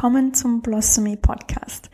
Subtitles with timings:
[0.00, 1.90] willkommen zum Blossomy Podcast.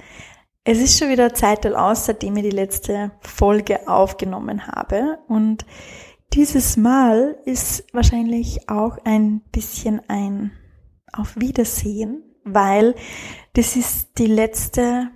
[0.63, 5.67] Es ist schon wieder Zeit aus, seitdem ich die letzte Folge aufgenommen habe und
[6.33, 10.53] dieses Mal ist wahrscheinlich auch ein bisschen ein
[11.13, 12.95] Auf Wiedersehen, weil
[13.55, 15.11] das ist die letzte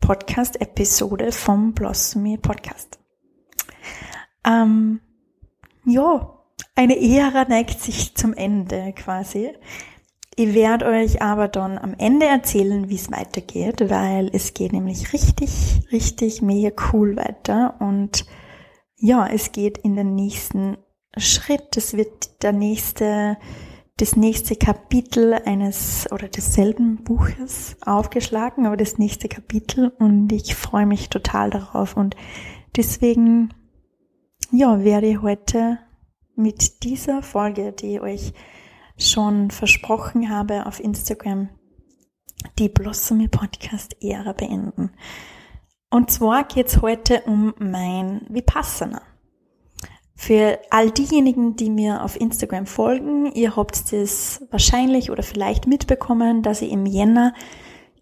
[0.00, 2.98] Podcast-Episode vom Blossomy Podcast.
[4.44, 5.00] Ähm,
[5.84, 6.36] ja,
[6.74, 9.52] eine Ära neigt sich zum Ende quasi.
[10.40, 15.12] Ich werde euch aber dann am Ende erzählen, wie es weitergeht, weil es geht nämlich
[15.12, 17.74] richtig, richtig mega cool weiter.
[17.80, 18.24] Und
[18.94, 20.76] ja, es geht in den nächsten
[21.16, 21.76] Schritt.
[21.76, 23.36] Es wird der nächste,
[23.96, 29.88] das nächste Kapitel eines oder desselben Buches aufgeschlagen, aber das nächste Kapitel.
[29.98, 31.96] Und ich freue mich total darauf.
[31.96, 32.14] Und
[32.76, 33.52] deswegen,
[34.52, 35.80] ja, werde ich heute
[36.36, 38.34] mit dieser Folge, die euch
[38.98, 41.48] schon versprochen habe auf Instagram,
[42.58, 44.90] die Blossomy Podcast Ära beenden.
[45.90, 49.02] Und zwar geht's heute um mein Vipassana.
[50.14, 56.42] Für all diejenigen, die mir auf Instagram folgen, ihr habt das wahrscheinlich oder vielleicht mitbekommen,
[56.42, 57.34] dass ich im Jänner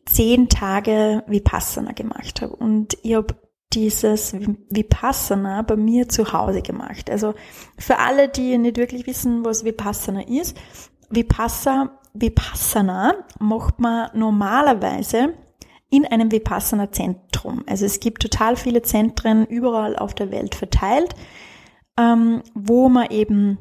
[0.06, 2.56] zehn Tage Vipassana gemacht habe.
[2.56, 3.36] Und ich habe
[3.76, 4.34] dieses
[4.70, 7.10] Vipassana bei mir zu Hause gemacht.
[7.10, 7.34] Also
[7.78, 10.56] für alle, die nicht wirklich wissen, was Vipassana ist,
[11.10, 15.34] Vipassana, Vipassana macht man normalerweise
[15.90, 17.62] in einem Vipassana-Zentrum.
[17.68, 21.14] Also es gibt total viele Zentren überall auf der Welt verteilt,
[21.98, 23.58] ähm, wo man eben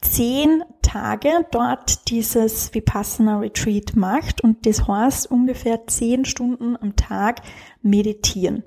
[0.00, 7.42] zehn Tage dort dieses Vipassana Retreat macht und das heißt ungefähr zehn Stunden am Tag
[7.82, 8.62] meditieren.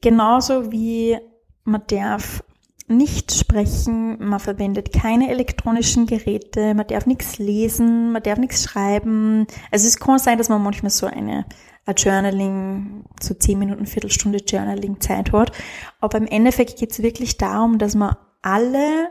[0.00, 1.18] Genauso wie
[1.64, 2.42] man darf
[2.88, 9.46] nicht sprechen, man verwendet keine elektronischen Geräte, man darf nichts lesen, man darf nichts schreiben.
[9.70, 11.44] Also es kann sein, dass man manchmal so eine,
[11.84, 15.52] ein Journaling, so zehn Minuten, Viertelstunde Journaling Zeit hat.
[16.00, 19.10] Aber im Endeffekt geht es wirklich darum, dass man alle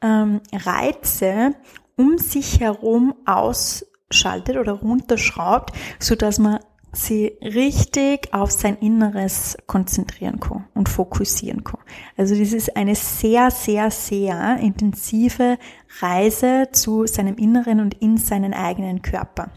[0.00, 1.54] ähm, Reize
[1.96, 6.60] um sich herum ausschaltet oder runterschraubt, so dass man
[7.04, 11.80] sie richtig auf sein Inneres konzentrieren kann und fokussieren kann.
[12.16, 15.58] Also das ist eine sehr, sehr, sehr intensive
[16.00, 19.50] Reise zu seinem Inneren und in seinen eigenen Körper.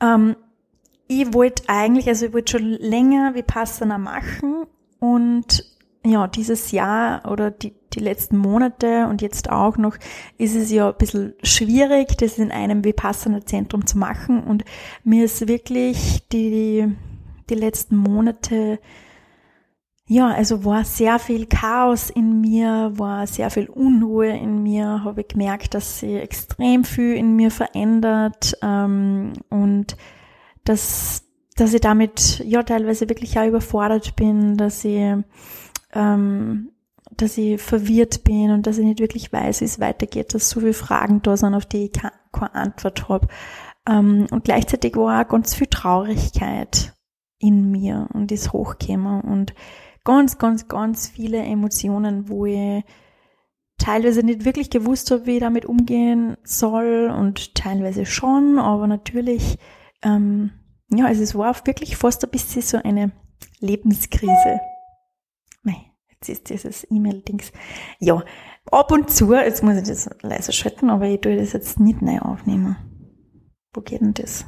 [0.00, 0.36] Ähm,
[1.08, 4.66] ich wollte eigentlich, also ich wollte schon länger Vipassana machen
[4.98, 5.64] und
[6.04, 9.96] ja, dieses Jahr oder die, die letzten Monate und jetzt auch noch
[10.38, 14.44] ist es ja ein bisschen schwierig, das in einem Vipassana-Zentrum zu machen.
[14.44, 14.64] Und
[15.02, 16.94] mir ist wirklich die,
[17.48, 18.78] die letzten Monate,
[20.06, 25.22] ja, also war sehr viel Chaos in mir, war sehr viel Unruhe in mir, habe
[25.22, 29.96] ich gemerkt, dass sie extrem viel in mir verändert ähm, und
[30.64, 31.24] dass,
[31.56, 35.14] dass ich damit ja teilweise wirklich auch überfordert bin, dass ich
[35.94, 36.70] ähm,
[37.10, 40.60] dass ich verwirrt bin und dass ich nicht wirklich weiß, wie es weitergeht, dass so
[40.60, 42.12] viele Fragen da sind, auf die ich keine,
[42.54, 43.28] Antwort habe.
[43.88, 46.94] Ähm, und gleichzeitig war auch ganz viel Traurigkeit
[47.38, 49.54] in mir und ist hochgekommen und
[50.04, 52.84] ganz, ganz, ganz viele Emotionen, wo ich
[53.78, 59.58] teilweise nicht wirklich gewusst habe, wie ich damit umgehen soll und teilweise schon, aber natürlich,
[60.02, 60.50] ähm,
[60.90, 63.12] ja, also es war wirklich fast ein bisschen so eine
[63.60, 64.60] Lebenskrise.
[66.28, 67.52] Ist dieses E-Mail-Dings.
[67.98, 68.22] Ja,
[68.70, 72.02] ab und zu, jetzt muss ich das leiser schalten, aber ich tue das jetzt nicht
[72.02, 72.76] neu aufnehmen.
[73.72, 74.46] Wo geht denn das?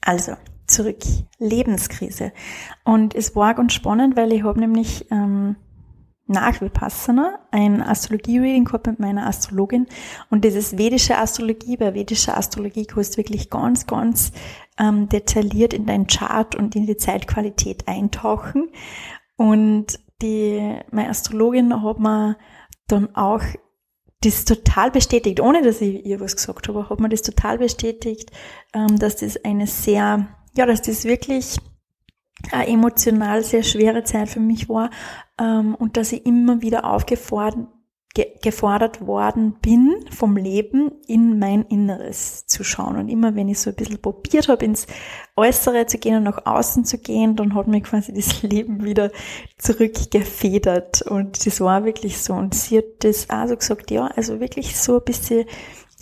[0.00, 0.34] Also,
[0.66, 0.98] zurück.
[1.38, 2.32] Lebenskrise.
[2.84, 5.56] Und es war ganz spannend, weil ich habe nämlich ähm,
[6.28, 9.86] nach Vipassana ein Astrologie-Reading gehabt mit meiner Astrologin
[10.30, 14.32] und dieses vedische Astrologie, bei vedischer Astrologie kannst du wirklich ganz, ganz
[14.78, 18.68] ähm, detailliert in deinen Chart und in die Zeitqualität eintauchen
[19.38, 22.36] und die, meine Astrologin hat mir
[22.88, 23.42] dann auch
[24.20, 28.32] das total bestätigt, ohne dass ich ihr was gesagt habe, hat mir das total bestätigt,
[28.74, 30.26] ähm, dass das eine sehr,
[30.56, 31.56] ja, dass das wirklich
[32.50, 34.90] eine emotional sehr schwere Zeit für mich war
[35.40, 37.68] ähm, und dass ich immer wieder aufgefordert
[38.14, 42.96] ge gefordert worden bin vom Leben in mein Inneres zu schauen.
[42.96, 44.86] Und immer wenn ich so ein bisschen probiert habe, ins
[45.36, 49.10] Äußere zu gehen und nach außen zu gehen, dann hat mir quasi das Leben wieder
[49.58, 51.02] zurückgefedert.
[51.02, 52.34] Und das war wirklich so.
[52.34, 55.44] Und sie hat das auch so gesagt, ja, also wirklich so ein bisschen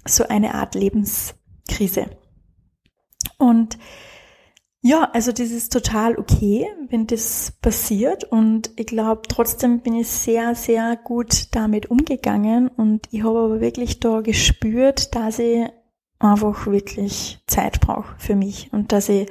[0.07, 2.07] so eine Art Lebenskrise.
[3.39, 3.79] Und
[4.87, 8.23] Ja, also das ist total okay, wenn das passiert.
[8.23, 12.69] Und ich glaube, trotzdem bin ich sehr, sehr gut damit umgegangen.
[12.69, 15.67] Und ich habe aber wirklich da gespürt, dass ich
[16.21, 18.73] einfach wirklich Zeit brauche für mich.
[18.73, 19.29] Und dass ich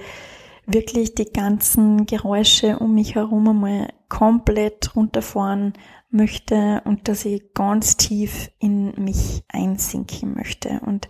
[0.66, 5.72] wirklich die ganzen Geräusche um mich herum einmal komplett runterfahren
[6.10, 6.82] möchte.
[6.84, 10.82] Und dass ich ganz tief in mich einsinken möchte.
[10.86, 11.08] Und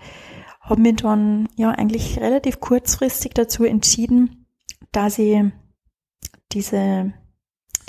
[0.66, 4.46] habe mich dann ja eigentlich relativ kurzfristig dazu entschieden,
[4.92, 5.42] dass ich
[6.52, 7.14] diese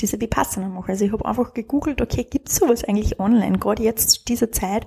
[0.00, 0.92] diese Vipassana mache.
[0.92, 3.58] Also ich habe einfach gegoogelt, okay, gibt's sowas eigentlich online?
[3.58, 4.86] Gerade jetzt zu dieser Zeit,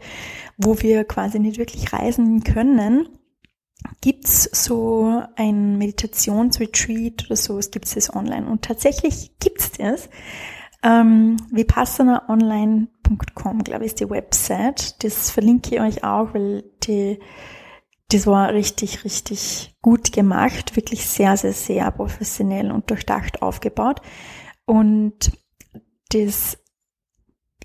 [0.58, 3.10] wo wir quasi nicht wirklich reisen können,
[4.02, 8.48] gibt's so ein Meditationsretreat oder sowas, gibt's das online.
[8.48, 10.10] Und tatsächlich gibt's das.
[10.84, 15.04] Ähm, vipassanaonline.com, glaube ich, ist die Website.
[15.04, 17.20] Das verlinke ich euch auch, weil die
[18.12, 24.02] das war richtig, richtig gut gemacht, wirklich sehr, sehr, sehr professionell und durchdacht aufgebaut.
[24.66, 25.32] Und
[26.12, 26.58] das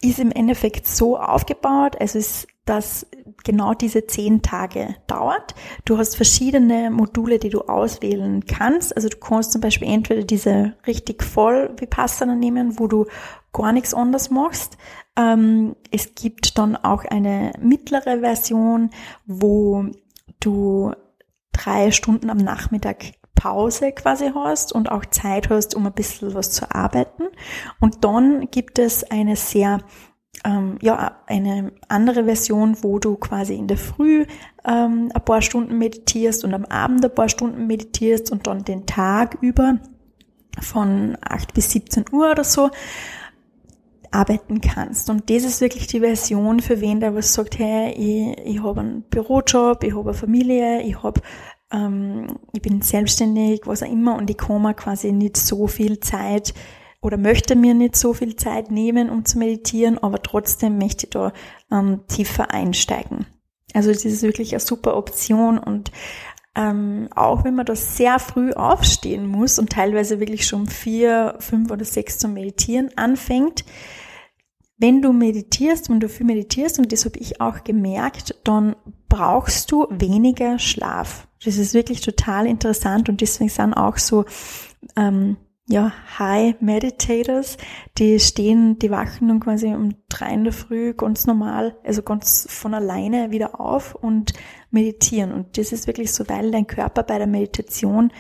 [0.03, 3.07] ist im Endeffekt so aufgebaut, also ist, dass
[3.43, 5.55] genau diese zehn Tage dauert.
[5.85, 8.95] Du hast verschiedene Module, die du auswählen kannst.
[8.97, 13.07] Also du kannst zum Beispiel entweder diese richtig voll Vipassana nehmen, wo du
[13.53, 14.77] gar nichts anderes machst.
[15.17, 18.91] Ähm, es gibt dann auch eine mittlere Version,
[19.27, 19.87] wo
[20.45, 20.93] du
[21.53, 26.51] drei Stunden am Nachmittag Pause quasi hast und auch Zeit hast, um ein bisschen was
[26.51, 27.25] zu arbeiten.
[27.81, 29.81] Und dann gibt es eine sehr
[30.45, 34.27] ähm, ja, eine andere Version, wo du quasi in der Früh
[34.65, 38.87] ähm, ein paar Stunden meditierst und am Abend ein paar Stunden meditierst und dann den
[38.87, 39.79] Tag über
[40.61, 42.71] von 8 bis 17 Uhr oder so
[44.15, 45.11] arbeiten kannst.
[45.11, 48.81] Und das ist wirklich die Version für wen, der was sagt, hey, ich, ich habe
[48.81, 51.21] einen Bürojob, ich habe eine Familie, ich habe
[51.73, 56.55] ähm, ich bin selbstständig, was auch immer, und ich mir quasi nicht so viel Zeit
[57.01, 61.11] oder möchte mir nicht so viel Zeit nehmen, um zu meditieren, aber trotzdem möchte ich
[61.11, 61.33] da
[61.71, 63.27] ähm, tiefer einsteigen.
[63.75, 65.91] Also das ist wirklich eine super Option und
[66.57, 71.71] ähm, auch wenn man da sehr früh aufstehen muss und teilweise wirklich schon vier, fünf
[71.73, 73.65] oder sechs zum Meditieren anfängt,
[74.85, 78.77] wenn du meditierst, wenn du viel meditierst, und das habe ich auch gemerkt, dann
[79.09, 81.27] brauchst du weniger Schlaf.
[81.43, 84.27] Das ist wirklich total interessant und deswegen sind auch so
[84.95, 87.57] ähm, ja, High Meditators,
[87.97, 92.47] die stehen, die wachen dann quasi um drei in der Früh ganz normal, also ganz
[92.51, 94.35] von alleine wieder auf und
[94.71, 95.33] meditieren.
[95.33, 98.13] Und das ist wirklich so, weil dein Körper bei der Meditation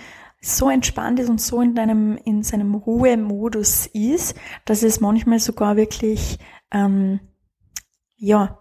[0.44, 5.76] so entspannt ist und so in deinem, in seinem Ruhemodus ist, dass es manchmal sogar
[5.76, 6.38] wirklich,
[6.70, 7.20] ähm,
[8.17, 8.58] ja,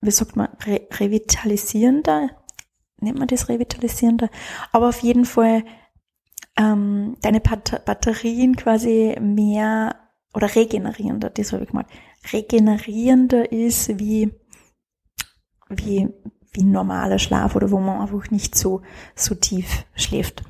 [0.00, 2.30] wie sagt man, re revitalisierender,
[3.00, 4.28] nennt man das revitalisierender,
[4.72, 5.64] aber auf jeden Fall
[6.56, 9.96] ähm, deine Bat Batterien quasi mehr
[10.34, 11.88] oder regenerierender, das habe ich gemeint,
[12.32, 14.32] regenerierender ist wie,
[15.68, 16.08] wie,
[16.52, 18.82] wie normaler Schlaf oder wo man einfach nicht so,
[19.14, 20.42] so tief schläft.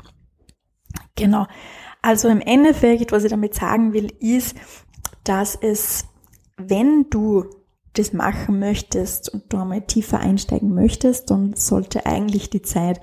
[1.16, 1.46] Genau.
[2.00, 4.56] Also im Endeffekt, was ich damit sagen will, ist,
[5.24, 6.06] dass es,
[6.56, 7.46] wenn du
[7.94, 13.00] das machen möchtest und du einmal tiefer einsteigen möchtest, dann sollte eigentlich die Zeit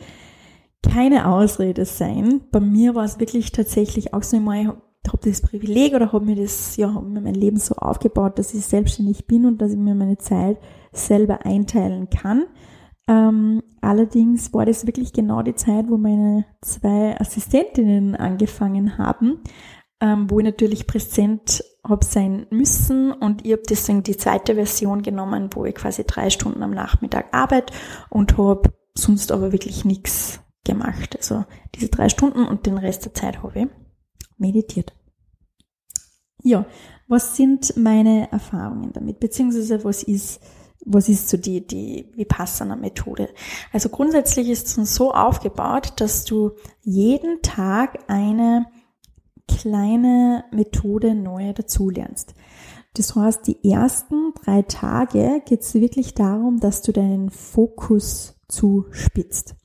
[0.82, 2.42] keine Ausrede sein.
[2.52, 6.26] Bei mir war es wirklich tatsächlich auch so einmal, ich habe das Privileg oder habe
[6.26, 9.72] mir das, ja, habe mir mein Leben so aufgebaut, dass ich selbstständig bin und dass
[9.72, 10.58] ich mir meine Zeit
[10.92, 12.46] selber einteilen kann.
[13.10, 19.40] Ähm, allerdings war das wirklich genau die Zeit, wo meine zwei Assistentinnen angefangen haben,
[20.00, 25.02] ähm, wo ich natürlich präsent habe sein müssen und ich habe deswegen die zweite Version
[25.02, 27.74] genommen, wo ich quasi drei Stunden am Nachmittag arbeite
[28.12, 31.16] und habe sonst aber wirklich nichts gemacht.
[31.18, 33.68] Also diese drei Stunden und den Rest der Zeit habe ich
[34.38, 34.94] meditiert.
[36.44, 36.68] Ja,
[37.08, 39.20] was sind meine Erfahrungen damit?
[39.20, 40.42] Beziehungsweise was ist,
[40.86, 43.30] was ist so die, die Vipassana-Methode?
[43.72, 48.66] Also grundsätzlich ist es so aufgebaut, dass du jeden Tag eine
[49.48, 52.34] kleine Methode neu dazulernst.
[52.96, 59.56] Das heißt, die ersten drei Tage geht es wirklich darum, dass du deinen Fokus zuspitzt.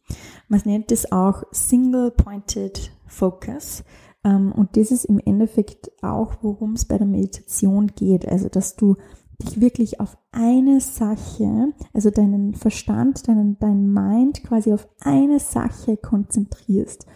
[0.48, 3.84] Man nennt es auch Single-Pointed Focus.
[4.24, 8.28] Ähm, und das ist im Endeffekt auch, worum es bei der Meditation geht.
[8.28, 8.96] Also, dass du
[9.42, 15.96] dich wirklich auf eine Sache, also deinen Verstand, deinen, dein Mind quasi auf eine Sache
[15.96, 17.06] konzentrierst.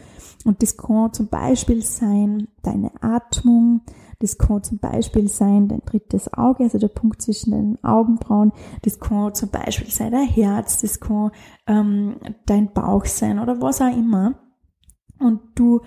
[0.45, 3.83] Und das kann zum Beispiel sein deine Atmung,
[4.21, 8.53] das kann zum Beispiel sein dein drittes Auge, also der Punkt zwischen den Augenbrauen.
[8.83, 11.31] Das kann zum Beispiel sein dein Herz, das kann
[11.67, 14.35] ähm, dein Bauch sein oder was auch immer.
[15.21, 15.81] und du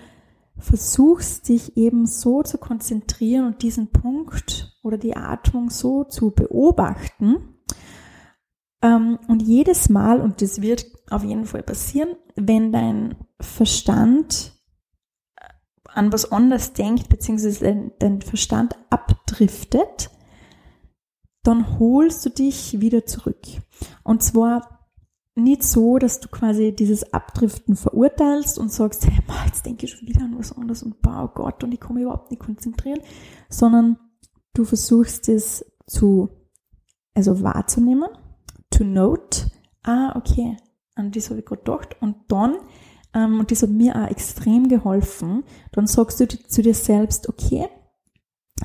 [0.58, 7.56] versuchst dich eben so zu konzentrieren und diesen Punkt oder die Atmung so zu beobachten.
[8.82, 14.52] Ähm, und jedes Mal, und das wird auf jeden Fall passieren, wenn dein Verstand
[15.36, 15.46] äh,
[15.86, 20.10] an was anderes denkt, beziehungsweise dein Verstand abdriftet,
[21.42, 23.42] dann holst du dich wieder zurück.
[24.04, 24.81] Und zwar
[25.34, 30.08] nicht so, dass du quasi dieses Abdriften verurteilst und sagst, hey, jetzt denke ich schon
[30.08, 33.00] wieder an was anderes und oh Gott und ich komme überhaupt nicht konzentrieren,
[33.48, 33.98] sondern
[34.52, 36.28] du versuchst es zu,
[37.14, 38.10] also wahrzunehmen,
[38.70, 39.50] to note,
[39.82, 40.56] ah, okay,
[40.94, 41.96] an das habe ich gerade gedacht.
[42.00, 42.56] Und dann,
[43.14, 47.68] ähm, und das hat mir auch extrem geholfen, dann sagst du zu dir selbst, okay,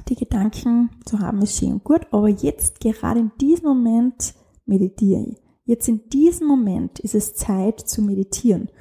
[0.10, 5.22] die Gedanken zu haben ist schön und gut, aber jetzt, gerade in diesem Moment, meditiere
[5.22, 8.72] ich Jetzt in diesem Moment ist es Zeit zu meditieren.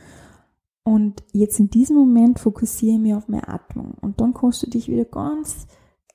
[0.85, 3.97] Und jetzt in diesem Moment fokussiere ich mich auf meine Atmung.
[4.01, 5.67] Und dann kannst du dich wieder ganz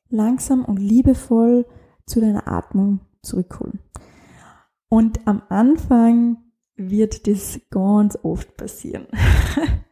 [0.09, 1.65] langsam und liebevoll
[2.05, 3.79] zu deiner Atmung zurückholen.
[4.87, 6.37] Und am Anfang
[6.89, 9.07] wird das ganz oft passieren.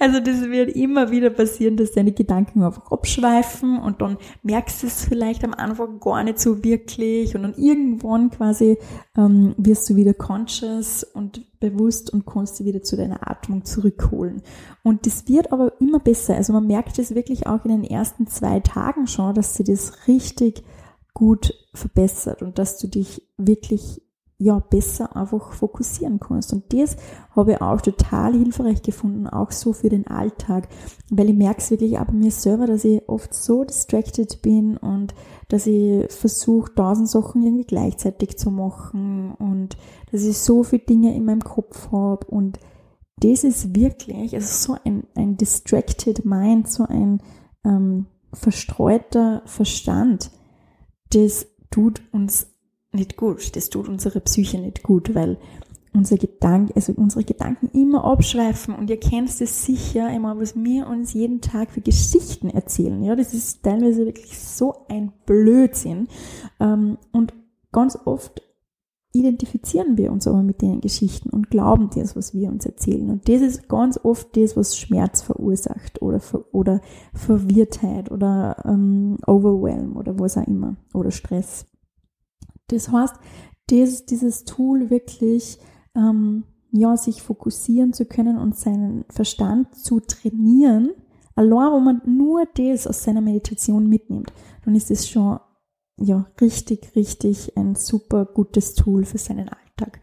[0.00, 4.88] Also das wird immer wieder passieren, dass deine Gedanken einfach abschweifen und dann merkst du
[4.88, 8.78] es vielleicht am Anfang gar nicht so wirklich und dann irgendwann quasi
[9.16, 14.42] ähm, wirst du wieder conscious und bewusst und kannst dich wieder zu deiner Atmung zurückholen.
[14.82, 16.34] Und das wird aber immer besser.
[16.34, 20.08] Also man merkt es wirklich auch in den ersten zwei Tagen schon, dass sie das
[20.08, 20.64] richtig
[21.14, 24.02] gut verbessert und dass du dich wirklich
[24.44, 26.52] ja, besser einfach fokussieren kannst.
[26.52, 26.96] Und das
[27.30, 30.68] habe ich auch total hilfreich gefunden, auch so für den Alltag,
[31.10, 34.76] weil ich merke es wirklich auch bei mir selber, dass ich oft so distracted bin
[34.76, 35.14] und
[35.48, 39.78] dass ich versuche, tausend Sachen irgendwie gleichzeitig zu machen und
[40.12, 42.58] dass ich so viele Dinge in meinem Kopf habe und
[43.16, 47.22] das ist wirklich, also so ein, ein distracted mind, so ein
[47.64, 50.30] ähm, verstreuter Verstand,
[51.14, 52.53] das tut uns
[52.94, 53.54] nicht gut.
[53.56, 55.38] Das tut unsere Psyche nicht gut, weil
[55.94, 60.88] unser Gedanken, also unsere Gedanken immer abschweifen und ihr kennt es sicher immer, was wir
[60.88, 63.02] uns jeden Tag für Geschichten erzählen.
[63.02, 66.08] Ja, das ist teilweise wirklich so ein Blödsinn.
[66.58, 67.32] Ähm, und
[67.70, 68.42] ganz oft
[69.12, 73.10] identifizieren wir uns aber mit den Geschichten und glauben das, was wir uns erzählen.
[73.10, 76.20] Und das ist ganz oft das, was Schmerz verursacht oder,
[76.50, 76.80] oder
[77.14, 81.66] Verwirrtheit oder ähm, Overwhelm oder was auch immer oder Stress.
[82.68, 83.14] Das heißt,
[83.68, 85.58] das, dieses Tool wirklich,
[85.94, 90.92] ähm, ja, sich fokussieren zu können und seinen Verstand zu trainieren,
[91.34, 94.32] allein wo man nur das aus seiner Meditation mitnimmt,
[94.64, 95.38] dann ist es schon,
[95.96, 100.00] ja, richtig, richtig ein super gutes Tool für seinen Alltag.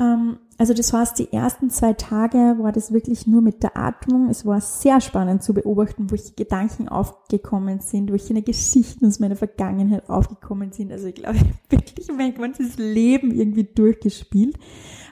[0.00, 4.28] Ähm, also das heißt, die ersten zwei Tage war das wirklich nur mit der Atmung.
[4.28, 10.10] Es war sehr spannend zu beobachten, welche Gedanken aufgekommen sind, welche Geschichten aus meiner Vergangenheit
[10.10, 10.90] aufgekommen sind.
[10.90, 11.38] Also ich glaube,
[11.68, 14.58] wirklich mein ganzes Leben irgendwie durchgespielt.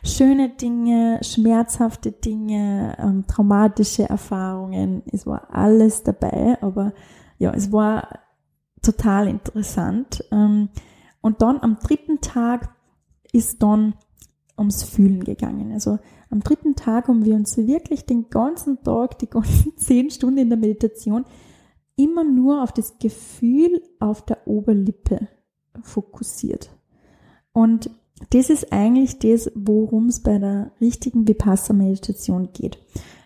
[0.03, 5.05] Schöne Dinge, schmerzhafte Dinge, ähm, traumatische Erfahrungen.
[5.12, 6.93] Es war alles dabei, aber
[7.38, 8.19] ja, es war
[8.83, 10.25] total interessant.
[10.33, 10.71] Ähm,
[11.21, 12.75] und dann am dritten Tag
[13.33, 13.95] ist dann
[14.59, 15.73] ums Fühlen gegangen.
[15.73, 15.99] Also
[16.31, 20.49] am dritten Tag haben wir uns wirklich den ganzen Tag, die ganzen zehn Stunden in
[20.49, 21.25] der Meditation
[21.97, 25.29] immer nur auf das Gefühl auf der Oberlippe
[25.83, 26.71] fokussiert.
[27.53, 27.91] Und
[28.31, 32.79] das ist eigentlich das, worum es bei der richtigen Vipassana-Meditation geht.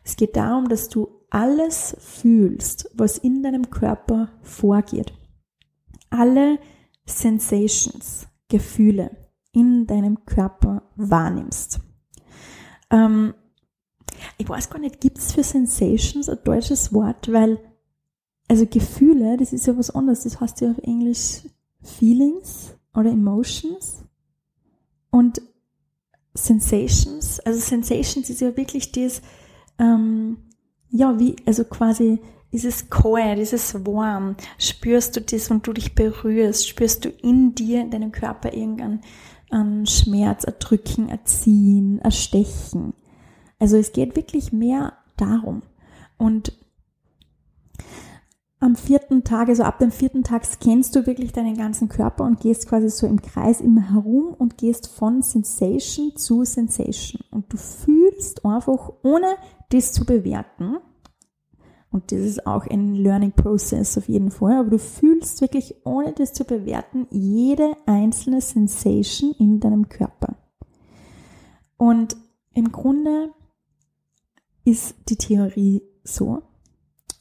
[0.05, 5.13] Es geht darum, dass du alles fühlst, was in deinem Körper vorgeht.
[6.11, 6.59] Alle
[7.07, 9.11] Sensations, Gefühle,
[9.53, 11.81] in deinem Körper wahrnimmst.
[12.91, 13.35] Ähm,
[14.39, 17.59] ich weiß gar nicht, gibt es für Sensations ein deutsches Wort, weil,
[18.49, 21.43] also Gefühle, das ist ja was anderes, das heißt ja auf Englisch
[21.83, 24.05] Feelings oder Emotions.
[25.11, 25.41] Und
[26.35, 29.23] Sensations, also Sensations ist ja wirklich das,
[29.79, 30.39] ähm,
[30.91, 32.21] ja, wie, also quasi
[32.53, 37.81] dieses kalt, dieses warm, spürst du das, und du dich berührst, spürst du in dir,
[37.81, 39.01] in deinem Körper irgendein
[39.51, 42.95] an Schmerz, erdrücken, erziehen, erstechen.
[43.59, 45.63] Also es geht wirklich mehr darum.
[46.17, 46.53] Und
[48.61, 52.41] am vierten Tag, also ab dem vierten Tag scannst du wirklich deinen ganzen Körper und
[52.41, 57.23] gehst quasi so im Kreis immer herum und gehst von Sensation zu Sensation.
[57.31, 59.37] Und du fühlst einfach, ohne
[59.71, 60.77] das zu bewerten,
[61.93, 64.61] und das ist auch ein Learning Process auf jeden Fall.
[64.61, 70.37] Aber du fühlst wirklich, ohne das zu bewerten, jede einzelne Sensation in deinem Körper.
[71.77, 72.17] Und
[72.55, 73.31] im Grunde
[74.65, 76.43] ist die Theorie so.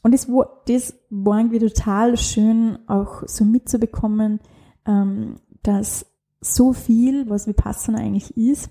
[0.03, 4.39] Und das war, das war irgendwie total schön, auch so mitzubekommen,
[4.85, 6.05] ähm, dass
[6.41, 8.69] so viel, was Vipassana eigentlich ist,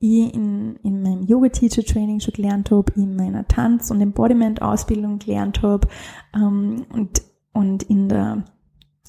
[0.00, 5.88] ich in, in meinem Yoga-Teacher-Training schon gelernt habe, in meiner Tanz- und Embodiment-Ausbildung gelernt habe
[6.34, 8.44] ähm, und, und in der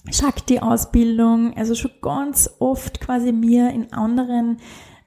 [0.09, 4.57] Shakti-Ausbildung, also schon ganz oft quasi mir in anderen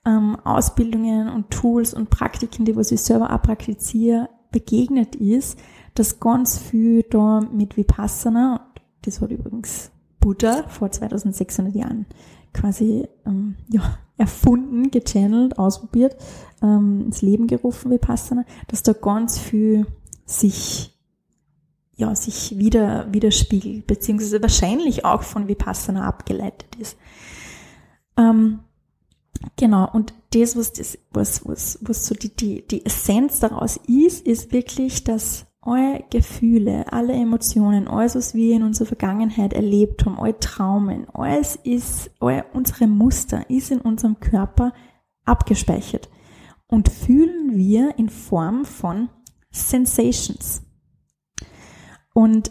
[0.06, 5.58] ähm, Ausbildungen und Tools und Praktiken, die was ich selber auch praktiziere, begegnet ist,
[5.94, 8.72] dass ganz viel da mit Vipassana,
[9.02, 9.90] das hat übrigens
[10.24, 12.06] Buddha vor 2600 Jahren
[12.54, 16.16] quasi ähm, ja, erfunden, gechannelt, ausprobiert,
[16.62, 19.86] ähm, ins Leben gerufen, Vipassana, dass da ganz viel
[20.24, 20.90] sich
[21.96, 26.96] ja, sich wieder, widerspiegelt, beziehungsweise wahrscheinlich auch von Vipassana abgeleitet ist.
[28.16, 28.60] Ähm,
[29.56, 34.26] genau, und das, was, das, was, was, was so die, die, die Essenz daraus ist,
[34.26, 40.18] ist wirklich, dass eure Gefühle, alle Emotionen, alles, was wir in unserer Vergangenheit erlebt haben,
[40.18, 44.72] eure Traumen, alles ist, all unsere Muster ist in unserem Körper
[45.24, 46.08] abgespeichert
[46.66, 49.08] und fühlen wir in Form von
[49.50, 50.62] Sensations.
[52.12, 52.50] Und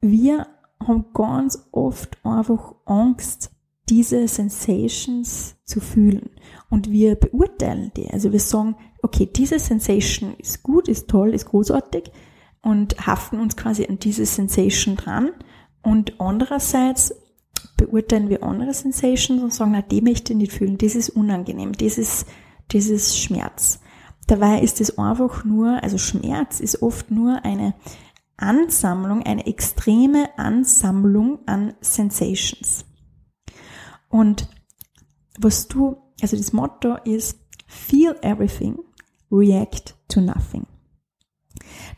[0.00, 0.46] wir
[0.86, 3.50] haben ganz oft einfach Angst,
[3.88, 6.30] diese Sensations zu fühlen.
[6.70, 8.08] Und wir beurteilen die.
[8.08, 12.10] Also wir sagen, okay, diese Sensation ist gut, ist toll, ist großartig
[12.62, 15.30] und haften uns quasi an diese Sensation dran.
[15.82, 17.14] Und andererseits
[17.76, 21.72] beurteilen wir andere Sensations und sagen, na, die möchte ich nicht fühlen, das ist unangenehm,
[21.72, 22.26] das ist,
[22.68, 23.80] das ist Schmerz.
[24.26, 27.74] Dabei ist es einfach nur, also Schmerz ist oft nur eine
[28.36, 32.84] Ansammlung, eine extreme Ansammlung an Sensations.
[34.08, 34.48] Und
[35.38, 38.78] was du, also das Motto ist, feel everything,
[39.30, 40.66] react to nothing.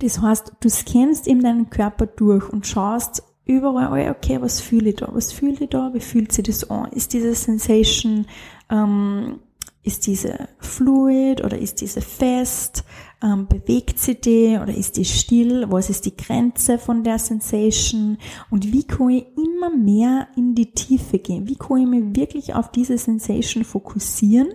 [0.00, 4.96] Das heißt, du scannst eben deinen Körper durch und schaust überall, okay, was fühle ich
[4.96, 5.08] da?
[5.12, 5.92] Was fühle ich da?
[5.92, 6.90] Wie fühlt sich das an?
[6.92, 8.26] Ist diese Sensation,
[8.70, 9.40] ähm,
[9.82, 12.84] ist diese fluid oder ist diese fest?
[13.22, 15.66] Ähm, bewegt sie die oder ist die still?
[15.70, 18.18] Was ist die Grenze von der Sensation?
[18.50, 21.48] Und wie kann ich immer mehr in die Tiefe gehen?
[21.48, 24.54] Wie kann ich mich wirklich auf diese Sensation fokussieren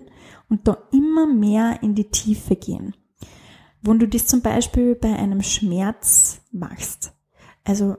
[0.49, 2.93] und da immer mehr in die Tiefe gehen?
[3.87, 7.13] Wenn du das zum Beispiel bei einem Schmerz machst,
[7.63, 7.95] also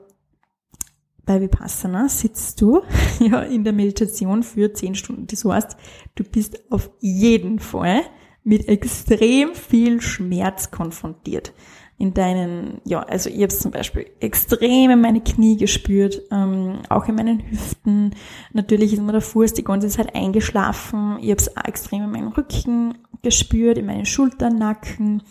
[1.25, 2.83] bei Vipassana sitzt du
[3.21, 5.27] ja in der Meditation für zehn Stunden.
[5.27, 5.77] Das heißt,
[6.15, 8.03] du bist auf jeden Fall
[8.45, 11.53] mit extrem viel Schmerz konfrontiert.
[11.99, 17.07] In deinen, ja, also ich habe zum Beispiel extrem in meine Knie gespürt, ähm, auch
[17.09, 18.15] in meinen Hüften.
[18.53, 21.19] Natürlich ist mir der Fuß die ganze Zeit eingeschlafen.
[21.21, 25.23] Ich habe es extrem in meinen Rücken gespürt, in meinen Schultern, Nacken,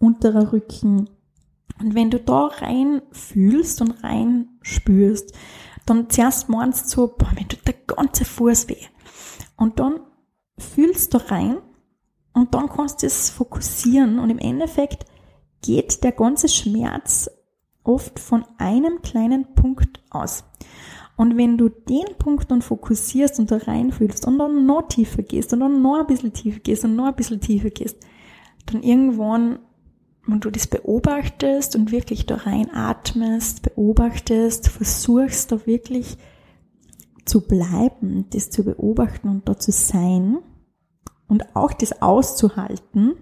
[0.00, 1.08] unterer Rücken.
[1.78, 5.32] Und wenn du da rein fühlst und rein spürst,
[5.86, 8.84] dann zuerst meinst du so, boah, mir tut der ganze Fuß weh.
[9.56, 10.00] Und dann
[10.58, 11.58] fühlst du rein
[12.32, 15.06] und dann kannst du es fokussieren und im Endeffekt
[15.62, 17.30] geht der ganze Schmerz
[17.84, 20.44] oft von einem kleinen Punkt aus.
[21.16, 25.52] Und wenn du den Punkt dann fokussierst und da reinfühlst und dann noch tiefer gehst
[25.52, 27.98] und dann noch ein bisschen tiefer gehst und noch ein bisschen tiefer gehst,
[28.66, 29.58] dann irgendwann,
[30.30, 36.18] wenn du das beobachtest und wirklich da reinatmest, beobachtest, versuchst da wirklich
[37.24, 40.38] zu bleiben, das zu beobachten und da zu sein,
[41.30, 43.14] und auch das auszuhalten,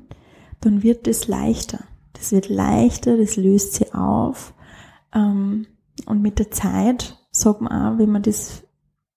[0.61, 1.85] dann wird es leichter.
[2.14, 4.55] Das wird leichter, das löst sie auf.
[5.14, 5.66] Ähm,
[6.07, 8.64] und mit der Zeit, sagt man auch, wenn man das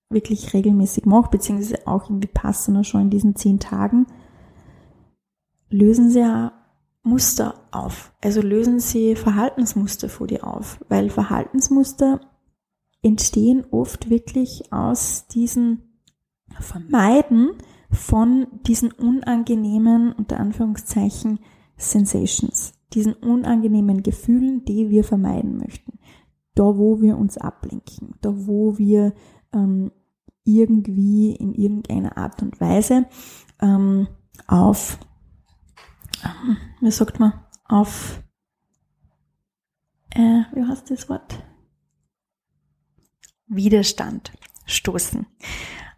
[0.09, 4.07] wirklich regelmäßig macht, beziehungsweise auch im Vipassana schon in diesen zehn Tagen,
[5.69, 6.51] lösen sie ja
[7.03, 8.13] Muster auf.
[8.21, 12.21] Also lösen sie Verhaltensmuster vor dir auf, weil Verhaltensmuster
[13.01, 15.97] entstehen oft wirklich aus diesen
[16.59, 17.51] Vermeiden
[17.89, 21.39] von diesen unangenehmen, unter Anführungszeichen,
[21.75, 25.99] Sensations, diesen unangenehmen Gefühlen, die wir vermeiden möchten.
[26.53, 29.13] Da, wo wir uns ablenken, da, wo wir
[29.53, 29.91] ähm,
[30.43, 33.05] irgendwie in irgendeiner Art und Weise
[33.61, 34.07] ähm,
[34.47, 34.99] auf,
[36.23, 37.33] ähm, wie sagt man,
[37.65, 38.21] auf,
[40.11, 41.43] äh, wie heißt das Wort?
[43.47, 44.31] Widerstand
[44.65, 45.25] stoßen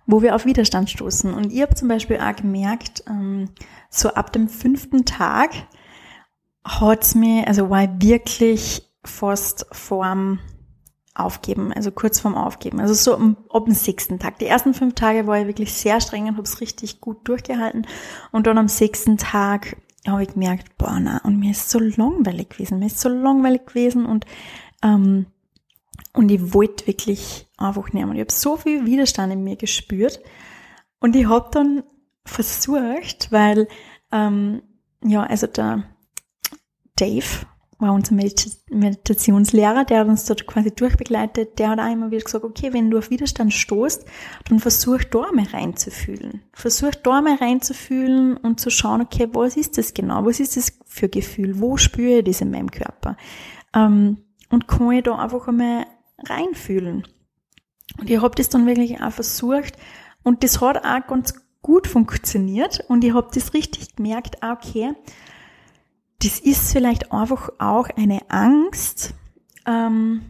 [0.05, 1.33] wo wir auf Widerstand stoßen.
[1.33, 3.49] Und ihr habt zum Beispiel auch gemerkt, ähm,
[3.89, 5.51] so ab dem fünften Tag
[6.65, 10.39] hat's mir, also war ich wirklich fast vorm
[11.15, 12.79] Aufgeben, also kurz vorm Aufgeben.
[12.79, 14.39] Also so ab dem sechsten Tag.
[14.39, 17.85] Die ersten fünf Tage war ich wirklich sehr streng und habe es richtig gut durchgehalten.
[18.31, 22.49] Und dann am sechsten Tag habe ich gemerkt, boah, na, und mir ist so langweilig
[22.49, 24.25] gewesen, mir ist so langweilig gewesen und,
[24.83, 25.27] ähm,
[26.13, 28.11] und ich wollte wirklich einfach nehmen.
[28.11, 30.19] Und ich habe so viel Widerstand in mir gespürt.
[30.99, 31.83] Und ich habe dann
[32.25, 33.67] versucht, weil,
[34.11, 34.61] ähm,
[35.03, 35.83] ja, also der
[36.95, 37.45] Dave,
[37.83, 42.45] war unser Meditationslehrer, der hat uns dort quasi durchbegleitet, der hat auch immer wieder gesagt,
[42.45, 44.05] okay, wenn du auf Widerstand stoßt,
[44.49, 46.41] dann versuch da mal reinzufühlen.
[46.53, 50.25] Versuch da mal reinzufühlen und zu schauen, okay, was ist das genau?
[50.25, 51.59] Was ist das für Gefühl?
[51.59, 53.17] Wo spüre ich das in meinem Körper?
[53.75, 54.19] Ähm,
[54.49, 55.85] und kann ich da einfach einmal
[56.23, 57.03] reinfühlen.
[57.99, 59.73] Und ich habe das dann wirklich auch versucht
[60.23, 64.93] und das hat auch ganz gut funktioniert und ich habe das richtig gemerkt, okay,
[66.23, 69.13] das ist vielleicht einfach auch eine Angst,
[69.65, 70.21] ähm,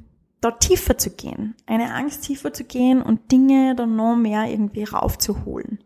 [0.41, 1.56] da tiefer zu gehen.
[1.65, 5.79] Eine Angst, tiefer zu gehen und Dinge dann noch mehr irgendwie raufzuholen.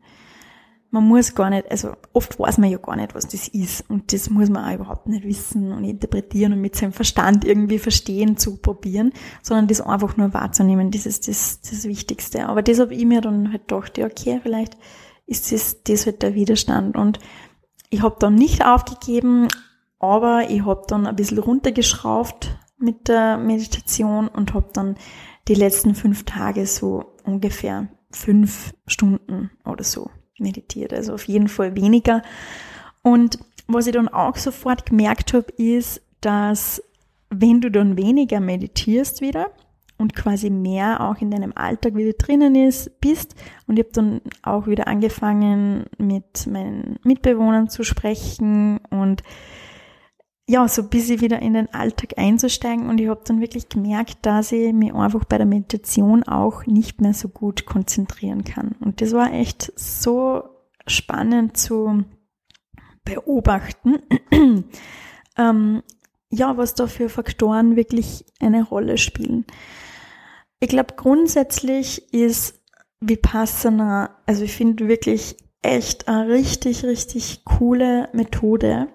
[0.89, 3.87] Man muss gar nicht, also oft weiß man ja gar nicht, was das ist.
[3.89, 7.77] Und das muss man auch überhaupt nicht wissen und interpretieren und mit seinem Verstand irgendwie
[7.77, 9.11] verstehen zu probieren,
[9.43, 12.47] sondern das einfach nur wahrzunehmen, das ist das, das Wichtigste.
[12.47, 14.77] Aber das habe ich mir dann halt gedacht, ja, okay, vielleicht
[15.25, 16.95] ist das, das halt der Widerstand.
[16.95, 17.19] Und
[17.89, 19.49] ich habe dann nicht aufgegeben,
[19.99, 24.95] aber ich habe dann ein bisschen runtergeschraubt mit der Meditation und habe dann
[25.47, 30.93] die letzten fünf Tage so ungefähr fünf Stunden oder so meditiert.
[30.93, 32.21] Also auf jeden Fall weniger.
[33.01, 36.81] Und was ich dann auch sofort gemerkt habe, ist, dass
[37.29, 39.51] wenn du dann weniger meditierst wieder
[39.97, 44.21] und quasi mehr auch in deinem Alltag wieder drinnen ist, bist, und ich habe dann
[44.43, 49.23] auch wieder angefangen mit meinen Mitbewohnern zu sprechen und
[50.49, 54.19] ja, so ein bisschen wieder in den Alltag einzusteigen und ich habe dann wirklich gemerkt,
[54.21, 58.75] dass ich mich einfach bei der Meditation auch nicht mehr so gut konzentrieren kann.
[58.79, 60.43] Und das war echt so
[60.87, 62.05] spannend zu
[63.03, 63.99] beobachten,
[65.37, 65.83] ähm,
[66.29, 69.45] ja, was da für Faktoren wirklich eine Rolle spielen.
[70.61, 72.61] Ich glaube, grundsätzlich ist
[73.01, 78.87] Vipassana, also ich finde wirklich echt eine richtig, richtig coole Methode,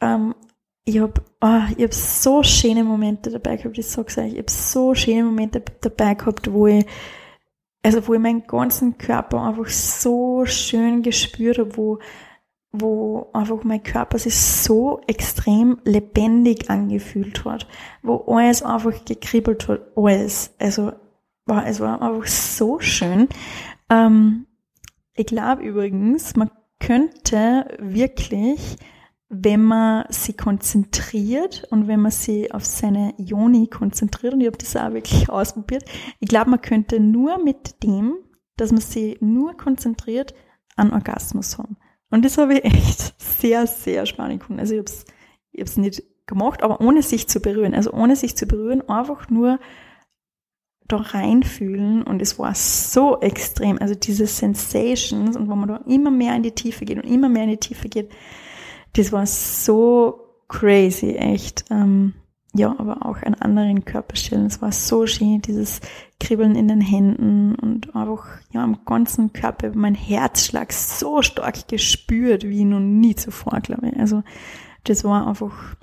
[0.00, 0.34] ähm,
[0.84, 4.50] ich habe oh, ich hab so schöne Momente dabei gehabt, ich sag's euch, ich habe
[4.50, 6.84] so schöne Momente dabei gehabt, wo ich,
[7.82, 11.98] also wo ich meinen ganzen Körper einfach so schön gespürt habe, wo,
[12.72, 17.66] wo einfach mein Körper sich so extrem lebendig angefühlt hat,
[18.02, 20.54] wo alles einfach gekribbelt hat, alles.
[20.58, 20.92] Also,
[21.46, 23.28] war, es war einfach so schön.
[23.90, 24.46] Ähm,
[25.14, 28.78] ich glaube übrigens, man könnte wirklich
[29.42, 34.58] wenn man sich konzentriert und wenn man sich auf seine Joni konzentriert, und ich habe
[34.58, 35.84] das auch wirklich ausprobiert,
[36.20, 38.14] ich glaube, man könnte nur mit dem,
[38.56, 40.34] dass man sich nur konzentriert,
[40.76, 41.76] einen Orgasmus haben.
[42.10, 44.60] Und das habe ich echt sehr, sehr spannend gefunden.
[44.60, 45.04] Also ich habe es
[45.52, 47.74] ich hab's nicht gemacht, aber ohne sich zu berühren.
[47.74, 49.60] Also ohne sich zu berühren, einfach nur
[50.86, 53.78] da reinfühlen und es war so extrem.
[53.78, 57.28] Also diese Sensations und wo man da immer mehr in die Tiefe geht und immer
[57.28, 58.10] mehr in die Tiefe geht,
[58.94, 61.64] das war so crazy, echt.
[61.70, 62.14] Ähm,
[62.56, 64.46] ja, aber auch an anderen Körperstellen.
[64.46, 65.80] Es war so schön, dieses
[66.20, 72.44] Kribbeln in den Händen und einfach ja am ganzen Körper mein Herzschlag so stark gespürt
[72.44, 73.98] wie noch nie zuvor, glaube ich.
[73.98, 74.22] Also
[74.84, 75.76] das war einfach,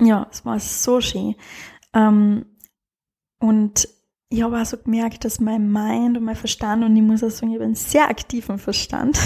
[0.00, 1.36] ja, es war so schön.
[1.94, 2.44] Ähm,
[3.38, 3.88] und
[4.30, 7.30] ich habe auch so gemerkt, dass mein Mind und mein Verstand, und ich muss auch
[7.30, 9.16] sagen, ich habe einen sehr aktiven Verstand,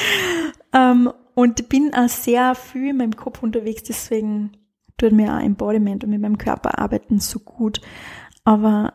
[0.72, 4.52] ähm, und bin auch sehr viel in meinem Kopf unterwegs, deswegen
[4.96, 7.82] tut mir auch Embodiment und mit meinem Körper arbeiten so gut.
[8.44, 8.94] Aber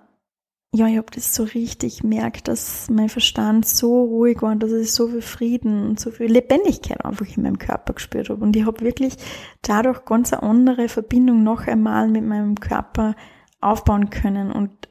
[0.73, 4.71] ja, ich habe das so richtig gemerkt, dass mein Verstand so ruhig war und dass
[4.71, 8.43] ich so viel Frieden und so viel Lebendigkeit einfach in meinem Körper gespürt habe.
[8.43, 9.17] Und ich habe wirklich
[9.61, 13.15] dadurch ganz eine andere Verbindung noch einmal mit meinem Körper
[13.59, 14.89] aufbauen können und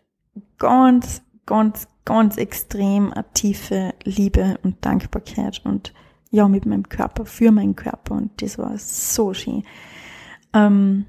[0.58, 5.92] ganz, ganz, ganz extrem eine tiefe Liebe und Dankbarkeit und
[6.30, 9.64] ja, mit meinem Körper, für meinen Körper und das war so schön.
[10.54, 11.06] Ähm,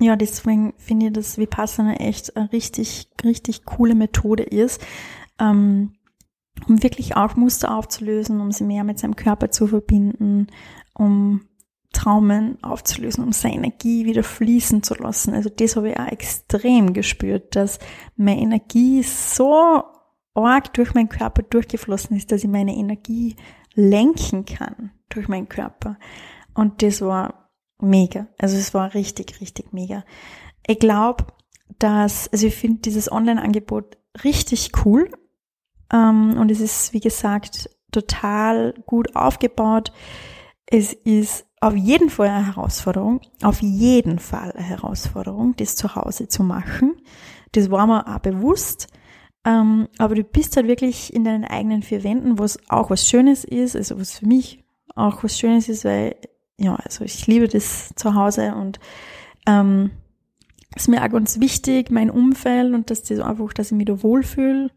[0.00, 4.84] ja, deswegen finde ich, dass Vipassana echt eine richtig, richtig coole Methode ist,
[5.40, 5.94] ähm,
[6.68, 10.48] um wirklich auch Muster aufzulösen, um sie mehr mit seinem Körper zu verbinden,
[10.94, 11.42] um
[11.92, 15.32] Traumen aufzulösen, um seine Energie wieder fließen zu lassen.
[15.32, 17.78] Also das habe ich auch extrem gespürt, dass
[18.16, 19.82] meine Energie so
[20.34, 23.36] arg durch meinen Körper durchgeflossen ist, dass ich meine Energie
[23.76, 25.98] lenken kann durch meinen Körper.
[26.54, 28.26] Und das war mega.
[28.38, 30.04] Also es war richtig, richtig mega.
[30.66, 31.26] Ich glaube,
[31.78, 35.10] dass, also ich finde dieses Online-Angebot richtig cool.
[35.92, 39.92] Ähm, und es ist, wie gesagt, total gut aufgebaut.
[40.66, 46.28] Es ist auf jeden Fall eine Herausforderung, auf jeden Fall eine Herausforderung, das zu Hause
[46.28, 46.96] zu machen.
[47.52, 48.88] Das war mir auch bewusst.
[49.46, 53.44] Ähm, aber du bist halt wirklich in deinen eigenen vier Wänden, was auch was Schönes
[53.44, 54.64] ist, also was für mich
[54.96, 56.16] auch was Schönes ist, weil,
[56.58, 58.80] ja, also ich liebe das zu Hause und
[59.46, 59.92] ähm,
[60.74, 64.02] ist mir auch ganz wichtig, mein Umfeld und dass das einfach, dass ich mich da
[64.02, 64.70] wohlfühle.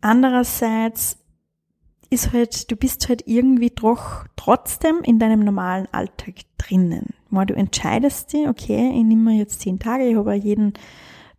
[0.00, 1.18] Andererseits
[2.10, 7.14] ist halt, du bist halt irgendwie doch trotzdem in deinem normalen Alltag drinnen.
[7.28, 10.72] Mal du entscheidest dich, okay, ich nehme mir jetzt zehn Tage, ich habe jeden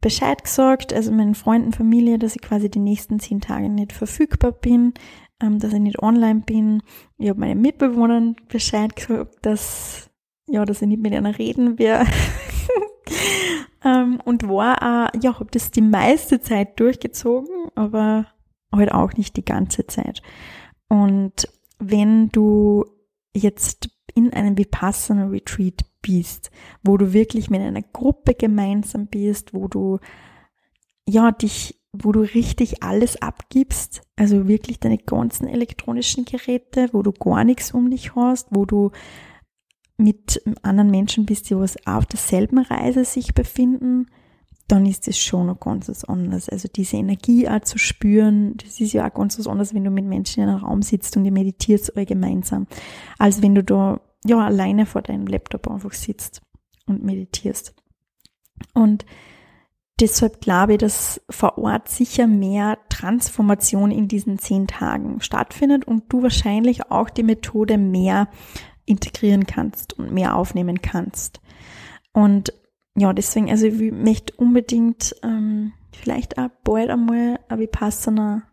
[0.01, 4.51] Bescheid gesagt, also meinen Freunden, Familie, dass ich quasi die nächsten zehn Tage nicht verfügbar
[4.51, 4.93] bin,
[5.41, 6.81] ähm, dass ich nicht online bin.
[7.17, 10.09] Ich habe meinen Mitbewohnern Bescheid gesagt, dass,
[10.47, 12.09] ja, dass ich nicht mit einer reden werde.
[13.85, 18.25] ähm, und war auch, ja, habe das die meiste Zeit durchgezogen, aber
[18.73, 20.21] halt auch nicht die ganze Zeit.
[20.89, 22.85] Und wenn du
[23.35, 26.51] jetzt in einem Vipassana Retreat bist,
[26.83, 29.99] wo du wirklich mit einer Gruppe gemeinsam bist, wo du
[31.07, 37.11] ja dich, wo du richtig alles abgibst, also wirklich deine ganzen elektronischen Geräte, wo du
[37.11, 38.91] gar nichts um dich hast, wo du
[39.97, 44.07] mit anderen Menschen bist, die was auf derselben Reise sich befinden,
[44.67, 46.49] dann ist es schon noch ganz was anderes.
[46.49, 49.91] Also diese Energie auch zu spüren, das ist ja auch ganz was anderes, wenn du
[49.91, 52.67] mit Menschen in einem Raum sitzt und ihr meditierst alle gemeinsam,
[53.17, 56.41] als wenn du da ja alleine vor deinem Laptop einfach sitzt
[56.85, 57.75] und meditierst.
[58.73, 59.05] Und
[59.99, 66.11] deshalb glaube ich, dass vor Ort sicher mehr Transformation in diesen zehn Tagen stattfindet und
[66.11, 68.27] du wahrscheinlich auch die Methode mehr
[68.85, 71.39] integrieren kannst und mehr aufnehmen kannst.
[72.13, 72.53] Und
[72.95, 78.43] ja, deswegen, also ich möchte unbedingt ähm, vielleicht auch bald einmal ein Vipassana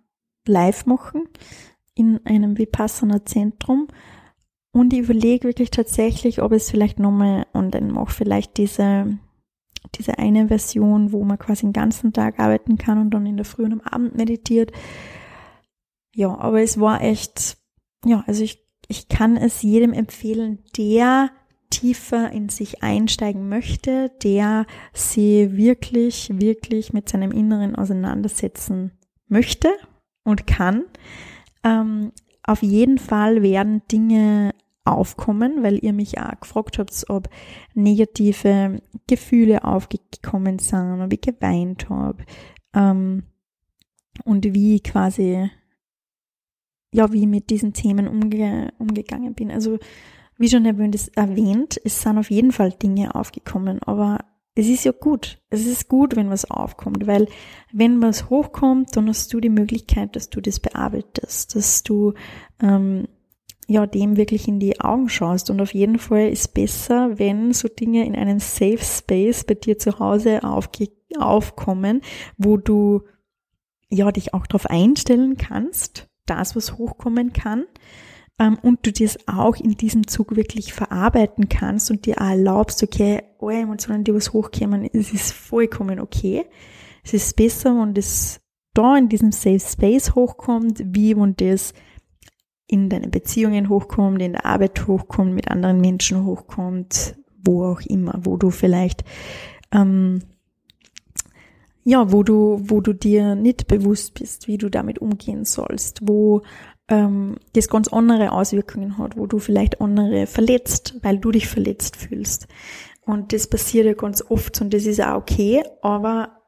[0.46, 1.28] live machen
[1.94, 3.88] in einem Vipassana Zentrum.
[4.78, 8.12] Und ich überlege wirklich tatsächlich, ob es vielleicht nochmal online mache.
[8.12, 9.18] Vielleicht diese,
[9.96, 13.44] diese eine Version, wo man quasi den ganzen Tag arbeiten kann und dann in der
[13.44, 14.70] Früh und am Abend meditiert.
[16.14, 17.56] Ja, aber es war echt,
[18.04, 21.30] ja, also ich, ich kann es jedem empfehlen, der
[21.70, 28.92] tiefer in sich einsteigen möchte, der sie wirklich, wirklich mit seinem Inneren auseinandersetzen
[29.26, 29.70] möchte
[30.22, 30.84] und kann.
[31.64, 32.12] Ähm,
[32.44, 34.54] auf jeden Fall werden Dinge
[34.88, 37.28] aufkommen, weil ihr mich auch gefragt habt, ob
[37.74, 42.24] negative Gefühle aufgekommen sind, ob ich geweint habe
[42.74, 43.24] ähm,
[44.24, 45.50] und wie quasi,
[46.92, 49.50] ja, wie ich mit diesen Themen umge umgegangen bin.
[49.50, 49.78] Also
[50.38, 54.20] wie schon erwähnt, es sind auf jeden Fall Dinge aufgekommen, aber
[54.58, 55.40] es ist ja gut.
[55.50, 57.28] Es ist gut, wenn was aufkommt, weil
[57.72, 62.14] wenn was hochkommt, dann hast du die Möglichkeit, dass du das bearbeitest, dass du
[62.60, 63.06] ähm,
[63.68, 65.50] ja dem wirklich in die Augen schaust.
[65.50, 69.78] Und auf jeden Fall ist besser, wenn so Dinge in einem Safe Space bei dir
[69.78, 72.02] zu Hause aufge aufkommen,
[72.36, 73.02] wo du
[73.88, 77.64] ja dich auch darauf einstellen kannst, das was hochkommen kann
[78.38, 82.82] ähm, und du das auch in diesem Zug wirklich verarbeiten kannst und dir auch erlaubst,
[82.82, 86.44] okay, alle Emotionen, die was hochkommen, es ist vollkommen okay.
[87.02, 88.40] Es ist besser, wenn das
[88.74, 91.72] da in diesem Safe Space hochkommt, wie wenn das
[92.68, 98.20] in deinen Beziehungen hochkommt, in der Arbeit hochkommt, mit anderen Menschen hochkommt, wo auch immer,
[98.22, 99.04] wo du vielleicht
[99.72, 100.20] ähm,
[101.88, 106.42] ja, wo du, wo du dir nicht bewusst bist, wie du damit umgehen sollst, wo
[106.88, 111.96] ähm, das ganz andere Auswirkungen hat, wo du vielleicht andere verletzt, weil du dich verletzt
[111.96, 112.46] fühlst.
[113.00, 116.42] Und das passiert ja ganz oft und das ist auch okay, aber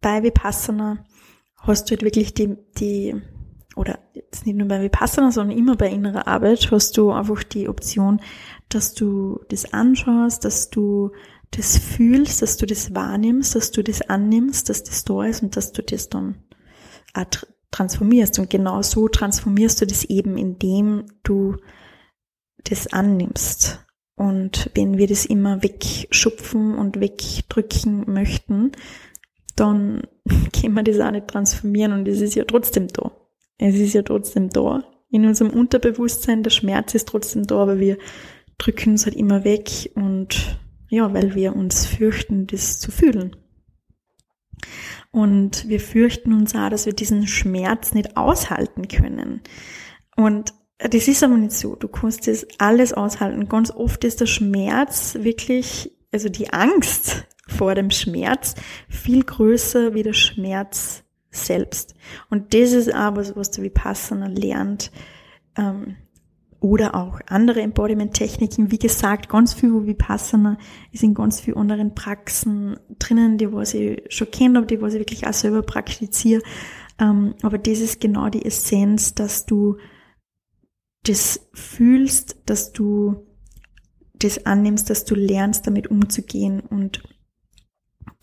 [0.00, 1.04] bei Vipassana
[1.58, 3.20] hast du halt wirklich die, die
[3.76, 7.68] oder jetzt nicht nur bei Vipassana, sondern immer bei innerer Arbeit hast du einfach die
[7.68, 8.20] Option,
[8.68, 11.12] dass du das anschaust, dass du
[11.52, 15.56] das fühlst, dass du das wahrnimmst, dass du das annimmst, dass das da ist und
[15.56, 16.42] dass du das dann
[17.70, 18.38] transformierst.
[18.38, 21.56] Und genau so transformierst du das eben, indem du
[22.64, 23.84] das annimmst.
[24.16, 28.72] Und wenn wir das immer wegschupfen und wegdrücken möchten,
[29.54, 30.02] dann
[30.58, 33.12] können wir das auch nicht transformieren und es ist ja trotzdem da.
[33.58, 34.84] Es ist ja trotzdem da.
[35.10, 37.96] In unserem Unterbewusstsein, der Schmerz ist trotzdem da, aber wir
[38.58, 43.36] drücken es halt immer weg und ja, weil wir uns fürchten, das zu fühlen.
[45.10, 49.40] Und wir fürchten uns auch, dass wir diesen Schmerz nicht aushalten können.
[50.16, 51.74] Und das ist aber nicht so.
[51.74, 53.48] Du kannst das alles aushalten.
[53.48, 58.54] Ganz oft ist der Schmerz wirklich, also die Angst vor dem Schmerz
[58.88, 61.04] viel größer wie der Schmerz
[61.36, 61.94] selbst.
[62.30, 64.90] Und das ist aber was, was der Vipassana lernt,
[65.56, 65.96] ähm,
[66.60, 68.70] oder auch andere Embodiment-Techniken.
[68.70, 70.58] Wie gesagt, ganz viel Vipassana
[70.90, 75.00] ist in ganz vielen anderen Praxen drinnen, die was ich schon kenne, die was ich
[75.00, 76.42] wirklich auch selber praktiziere.
[76.98, 79.76] Ähm, aber das ist genau die Essenz, dass du
[81.04, 83.26] das fühlst, dass du
[84.14, 87.02] das annimmst, dass du lernst, damit umzugehen und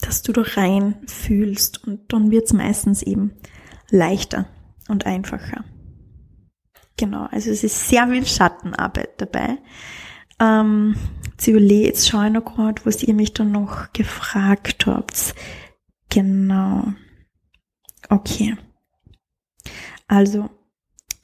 [0.05, 3.31] dass du da rein fühlst und dann wird es meistens eben
[3.89, 4.47] leichter
[4.89, 5.63] und einfacher.
[6.97, 9.57] Genau, also es ist sehr viel Schattenarbeit dabei.
[10.39, 10.95] Ähm,
[11.39, 15.35] jetzt schaue ich noch gerade, was ihr mich dann noch gefragt habt.
[16.09, 16.93] Genau.
[18.09, 18.57] Okay.
[20.07, 20.49] Also,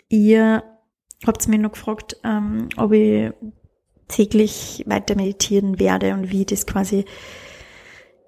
[0.08, 0.64] ihr
[1.26, 3.32] habt mir noch gefragt, ähm, ob ich
[4.08, 7.06] täglich weiter meditieren werde und wie das quasi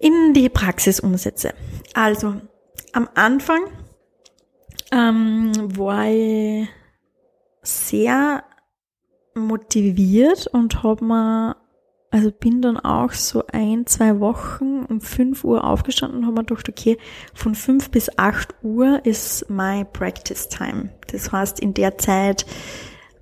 [0.02, 1.54] in die Praxis umsetze.
[1.94, 2.34] Also,
[2.92, 3.62] am Anfang
[4.90, 6.68] ähm, war ich
[7.62, 8.44] sehr
[9.34, 11.56] motiviert und habe mir,
[12.10, 16.44] also bin dann auch so ein, zwei Wochen um 5 Uhr aufgestanden und habe mir
[16.44, 16.98] gedacht, okay,
[17.32, 20.90] von 5 bis 8 Uhr ist my practice time.
[21.12, 22.44] Das heißt, in der Zeit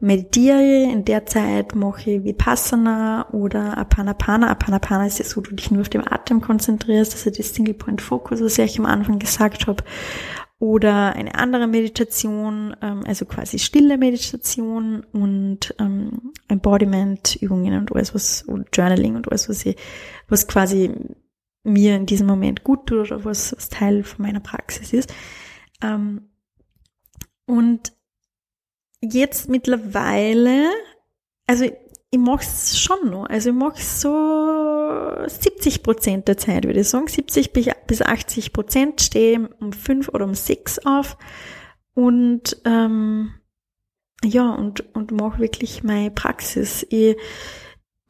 [0.01, 4.51] meditiere, in der Zeit mache ich Vipassana oder Apanapana.
[4.51, 8.01] Apanapana ist ja so, du dich nur auf den Atem konzentrierst, ist das Single Point
[8.01, 9.85] Focus, was ich am Anfang gesagt habe
[10.61, 18.43] oder eine andere Meditation, ähm, also quasi stille Meditation und ähm, Embodiment-Übungen und alles was,
[18.43, 19.77] und Journaling und alles, was ich,
[20.29, 20.93] was quasi
[21.65, 25.15] mir in diesem Moment gut tut oder was, was Teil von meiner Praxis ist.
[25.83, 26.29] Ähm,
[27.47, 27.95] und
[29.01, 30.71] jetzt mittlerweile,
[31.47, 31.65] also
[32.11, 33.27] ich mache es schon noch.
[33.27, 37.07] Also ich mache so 70 Prozent der Zeit, würde ich sagen.
[37.07, 37.53] 70
[37.87, 41.17] bis 80 Prozent stehe um fünf oder um sechs auf
[41.95, 43.35] und ähm,
[44.25, 46.87] ja, und, und mache wirklich meine Praxis.
[46.91, 47.17] Ich,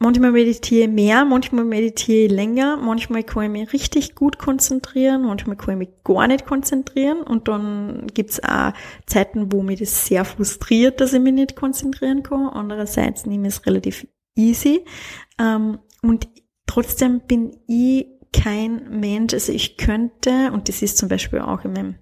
[0.01, 5.21] manchmal meditiere ich mehr, manchmal meditiere ich länger, manchmal kann ich mich richtig gut konzentrieren,
[5.21, 8.73] manchmal kann ich mich gar nicht konzentrieren und dann gibt's auch
[9.05, 12.47] Zeiten, wo mich das sehr frustriert, dass ich mich nicht konzentrieren kann.
[12.47, 14.83] Andererseits nehme ich es relativ easy
[15.39, 16.27] ähm, und
[16.65, 21.73] trotzdem bin ich kein Mensch, also ich könnte, und das ist zum Beispiel auch in
[21.73, 21.95] meinem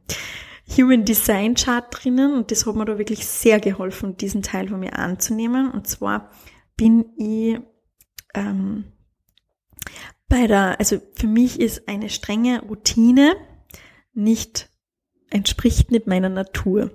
[0.78, 4.80] Human Design Chart drinnen und das hat mir da wirklich sehr geholfen, diesen Teil von
[4.80, 5.72] mir anzunehmen.
[5.72, 6.30] Und zwar
[6.78, 7.60] bin ich
[8.34, 8.86] ähm,
[10.28, 13.36] bei der, also für mich ist eine strenge Routine
[14.14, 14.70] nicht,
[15.30, 16.92] entspricht nicht meiner Natur.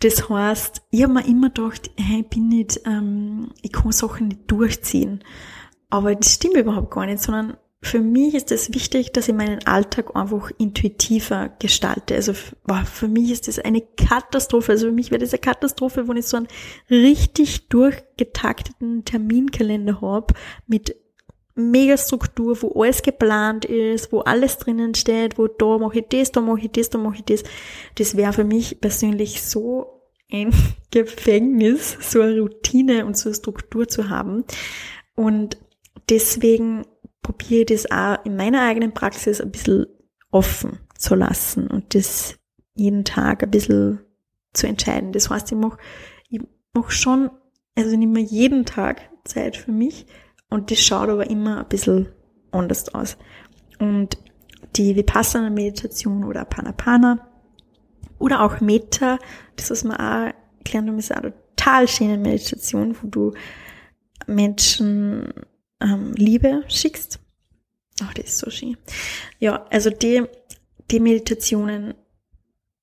[0.00, 4.28] Das heißt, ich habe mir immer gedacht, hey, ich bin nicht, ähm, ich kann Sachen
[4.28, 5.22] nicht durchziehen.
[5.90, 9.66] Aber das stimmt überhaupt gar nicht, sondern für mich ist es wichtig, dass ich meinen
[9.66, 12.14] Alltag einfach intuitiver gestalte.
[12.14, 12.32] Also
[12.64, 14.72] wow, für mich ist das eine Katastrophe.
[14.72, 16.46] Also für mich wäre das eine Katastrophe, wenn ich so einen
[16.88, 20.32] richtig durchgetakteten Terminkalender habe
[20.68, 20.94] mit
[21.56, 26.40] Megastruktur, wo alles geplant ist, wo alles drinnen steht, wo da mache ich das, da
[26.40, 27.42] mache ich das, da mache ich das.
[27.96, 30.54] Das wäre für mich persönlich so ein
[30.92, 34.44] Gefängnis, so eine Routine und so eine Struktur zu haben.
[35.16, 35.58] Und
[36.08, 36.84] deswegen
[37.22, 39.86] probiere das auch in meiner eigenen Praxis ein bisschen
[40.30, 42.36] offen zu lassen und das
[42.74, 44.00] jeden Tag ein bisschen
[44.52, 45.12] zu entscheiden.
[45.12, 45.78] Das heißt, ich mache
[46.28, 46.40] ich
[46.74, 47.30] mach schon,
[47.76, 50.06] also ich nehme jeden Tag Zeit für mich
[50.48, 52.08] und das schaut aber immer ein bisschen
[52.50, 53.16] anders aus.
[53.78, 54.18] Und
[54.76, 57.28] die Vipassana-Meditation oder Panapana
[58.18, 59.18] oder auch Metta,
[59.56, 60.32] das was man auch
[60.64, 63.32] gelernt haben, ist eine total schöne Meditation, wo du
[64.26, 65.32] Menschen
[65.82, 67.20] ähm, Liebe schickst.
[68.02, 68.76] Ach, das ist so schön.
[69.38, 70.24] Ja, also die,
[70.90, 71.94] die Meditationen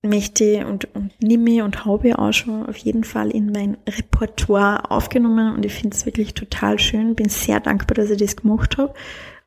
[0.01, 5.53] möchte und, und nehme und habe auch schon auf jeden Fall in mein Repertoire aufgenommen
[5.53, 7.15] und ich finde es wirklich total schön.
[7.15, 8.93] Bin sehr dankbar, dass ich das gemacht habe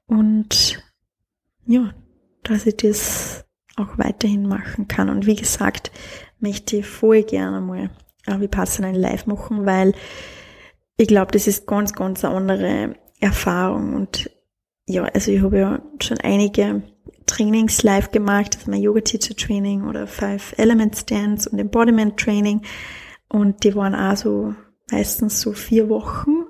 [0.06, 0.82] und
[1.66, 1.94] ja,
[2.42, 3.44] dass ich das
[3.76, 5.08] auch weiterhin machen kann.
[5.08, 5.90] Und wie gesagt,
[6.38, 7.90] möchte ich voll gerne mal
[8.26, 9.94] wie passend ein Live machen, weil
[10.96, 13.94] ich glaube, das ist ganz, ganz eine andere Erfahrung.
[13.94, 14.30] Und
[14.86, 16.82] ja, also ich habe ja schon einige
[17.26, 22.62] Trainings live gemacht, also mein Yoga Teacher Training oder Five Elements Dance und Embodiment Training.
[23.28, 24.54] Und die waren auch so
[24.90, 26.44] meistens so vier Wochen.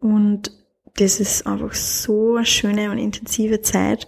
[0.00, 0.52] Und
[0.96, 4.06] das ist einfach so eine schöne und intensive Zeit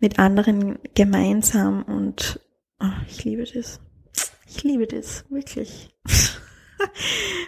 [0.00, 2.40] mit anderen gemeinsam und
[2.80, 3.80] oh, ich liebe das.
[4.48, 5.90] Ich liebe das, wirklich.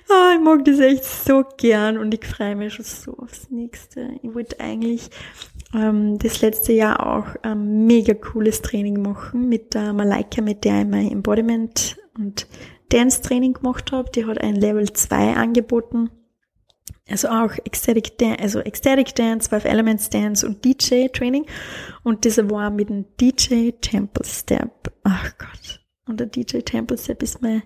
[0.08, 4.18] Oh, ich mag das echt so gern und ich freue mich schon so aufs nächste.
[4.22, 5.10] Ich wollte eigentlich
[5.74, 10.82] ähm, das letzte Jahr auch ein mega cooles Training machen mit der Malaika, mit der
[10.82, 12.46] ich mein Embodiment und
[12.90, 14.10] Dance Training gemacht habe.
[14.10, 16.10] Die hat ein Level 2 angeboten.
[17.08, 21.44] Also auch Ecstatic Dance, also Ecstatic Dance, Five Elements Dance und DJ Training.
[22.02, 24.92] Und das war mit dem DJ Temple Step.
[25.02, 25.80] Ach Gott.
[26.06, 27.62] Und der DJ Temple Step ist mein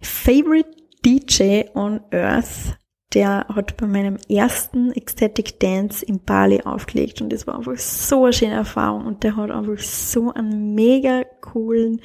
[0.00, 0.68] favorite
[1.06, 2.76] DJ on Earth
[3.14, 8.24] der hat bei meinem ersten Ecstatic Dance in Bali aufgelegt und das war einfach so
[8.24, 12.00] eine schöne Erfahrung und der hat einfach so einen mega coolen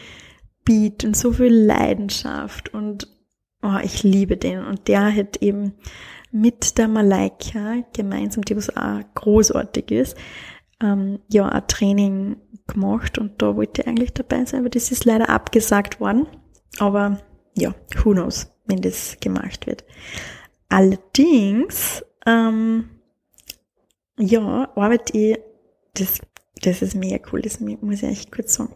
[0.63, 3.07] Beat und so viel Leidenschaft und
[3.63, 5.73] oh, ich liebe den und der hat eben
[6.31, 10.15] mit der Malaika gemeinsam, die was auch großartig ist,
[10.81, 12.37] ähm, ja, ein Training
[12.67, 16.27] gemacht und da wollte ich eigentlich dabei sein, aber das ist leider abgesagt worden.
[16.79, 17.19] Aber
[17.57, 17.73] ja,
[18.03, 19.83] who knows, wenn das gemacht wird.
[20.69, 22.89] Allerdings, ähm,
[24.17, 25.39] ja, arbeite ich,
[25.93, 26.21] das,
[26.61, 28.75] das ist mega cool, das muss ich echt kurz sagen.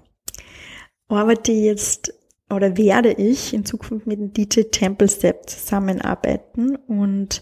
[1.08, 2.14] Arbeite ich jetzt
[2.50, 7.41] oder werde ich in Zukunft mit dem DJ Temple Step zusammenarbeiten und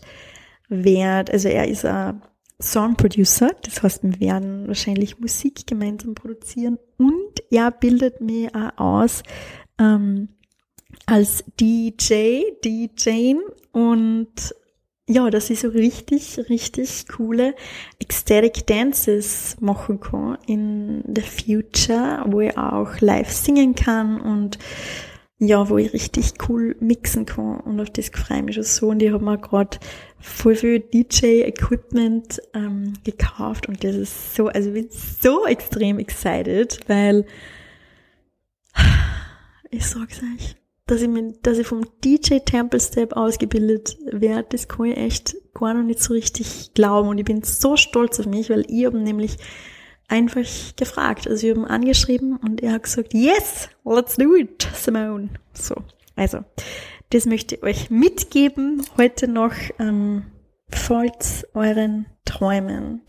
[0.69, 2.21] werde, also er ist ein
[2.61, 8.77] Song Producer, das heißt, wir werden wahrscheinlich Musik gemeinsam produzieren und er bildet mir auch
[8.77, 9.23] aus
[9.79, 10.29] ähm,
[11.05, 13.35] als DJ, DJ
[13.71, 14.53] und
[15.07, 17.55] ja, dass ich so richtig, richtig coole
[17.99, 24.57] Ecstatic Dances machen kann in the future, wo ich auch live singen kann und
[25.39, 27.59] ja, wo ich richtig cool mixen kann.
[27.59, 28.89] Und auf das freue ich mich schon so.
[28.89, 29.77] Und ich habe mir gerade
[30.19, 33.67] voll viel DJ-Equipment ähm, gekauft.
[33.67, 37.25] Und das ist so, also ich bin so extrem excited, weil
[39.69, 40.55] ich sag's euch,
[40.93, 45.35] dass ich, mir, dass ich vom DJ Temple Step ausgebildet werde, das kann ich echt
[45.55, 47.09] gar noch nicht so richtig glauben.
[47.09, 49.37] Und ich bin so stolz auf mich, weil ich habe nämlich
[50.07, 51.27] einfach gefragt.
[51.27, 55.29] Also ich habe ihn angeschrieben und er hat gesagt, yes, let's do it, Simone.
[55.53, 55.73] So,
[56.15, 56.41] also,
[57.09, 59.55] das möchte ich euch mitgeben heute noch.
[59.79, 60.25] Ähm,
[60.69, 63.01] folgt euren Träumen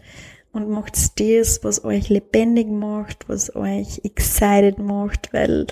[0.53, 5.67] und macht das, was euch lebendig macht, was euch excited macht, weil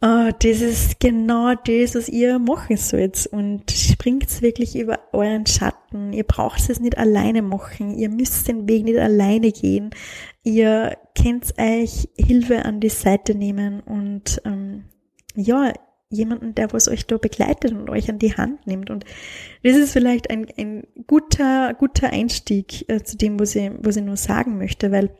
[0.00, 3.26] Oh, das ist genau das, was ihr machen sollt.
[3.26, 6.12] Und springt wirklich über euren Schatten.
[6.12, 7.98] Ihr braucht es nicht alleine machen.
[7.98, 9.90] Ihr müsst den Weg nicht alleine gehen.
[10.44, 14.84] Ihr könnt euch Hilfe an die Seite nehmen und ähm,
[15.34, 15.72] ja,
[16.10, 18.90] jemanden, der was euch da begleitet und euch an die Hand nimmt.
[18.90, 19.04] Und
[19.64, 24.04] das ist vielleicht ein, ein guter, guter Einstieg äh, zu dem, was ich, was ich
[24.04, 25.10] nur sagen möchte, weil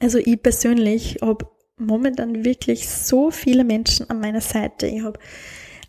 [0.00, 1.46] also ich persönlich habe
[1.76, 4.86] momentan wirklich so viele Menschen an meiner Seite.
[4.86, 5.18] Ich habe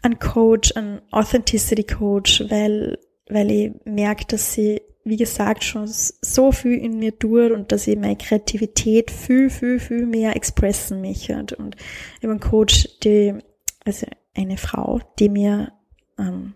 [0.02, 6.52] einen Coach, einen Authenticity Coach, weil, weil ich merke, dass sie, wie gesagt, schon so
[6.52, 11.36] viel in mir tut und dass ich meine Kreativität viel, viel, viel mehr expressen möchte.
[11.36, 13.36] Und ich habe einen Coach, die,
[13.84, 15.72] also eine Frau, die mir,
[16.20, 16.54] ähm,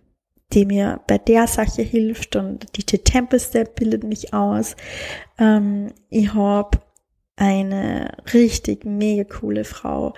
[0.54, 4.76] die mir bei der Sache hilft und DJ Temple Step bildet mich aus.
[5.38, 6.80] Ähm, ich habe
[7.40, 10.14] eine richtig mega coole Frau,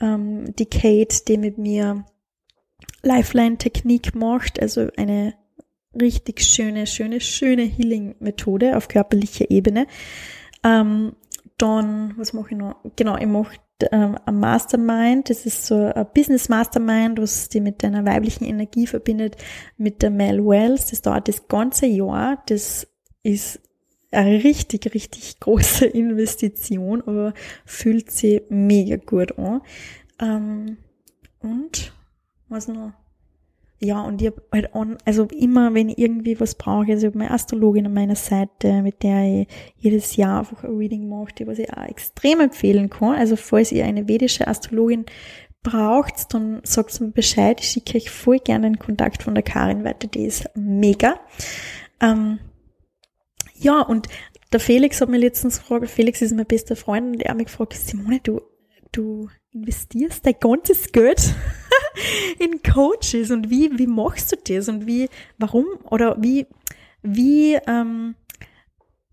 [0.00, 2.04] ähm, die Kate, die mit mir
[3.02, 5.34] Lifeline-Technik macht, also eine
[5.98, 9.86] richtig schöne, schöne, schöne Healing-Methode auf körperlicher Ebene.
[10.64, 11.14] Ähm,
[11.58, 12.76] dann, was mache ich noch?
[12.96, 13.56] Genau, ich mache
[13.92, 18.88] ähm, ein Mastermind, das ist so ein Business Mastermind, was die mit deiner weiblichen Energie
[18.88, 19.36] verbindet,
[19.76, 20.90] mit der Mel Wells.
[20.90, 22.42] Das dauert das ganze Jahr.
[22.46, 22.88] Das
[23.22, 23.60] ist
[24.14, 27.34] eine richtig, richtig große Investition, aber
[27.64, 29.60] fühlt sich mega gut an.
[30.20, 30.76] Ähm,
[31.40, 31.92] und
[32.48, 32.92] was noch?
[33.80, 37.10] Ja, und ich habe halt an, also immer, wenn ich irgendwie was brauche, also ich
[37.10, 41.34] habe meine Astrologin an meiner Seite, mit der ich jedes Jahr einfach ein Reading mache,
[41.38, 43.16] die was ich auch extrem empfehlen kann.
[43.16, 45.04] Also falls ihr eine vedische Astrologin
[45.62, 47.60] braucht, dann sagt mir Bescheid.
[47.60, 51.20] Ich schicke euch voll gerne einen Kontakt von der Karin weiter, die ist mega.
[52.00, 52.38] Ähm,
[53.64, 54.08] ja, und
[54.52, 57.46] der Felix hat mir letztens gefragt, Felix ist mein bester Freund, und er hat mich
[57.46, 58.40] gefragt, Simone, du,
[58.92, 61.34] du investierst dein ganzes Geld
[62.38, 65.08] in Coaches und wie, wie machst du das und wie,
[65.38, 66.46] warum oder wie,
[67.02, 68.14] wie, ähm,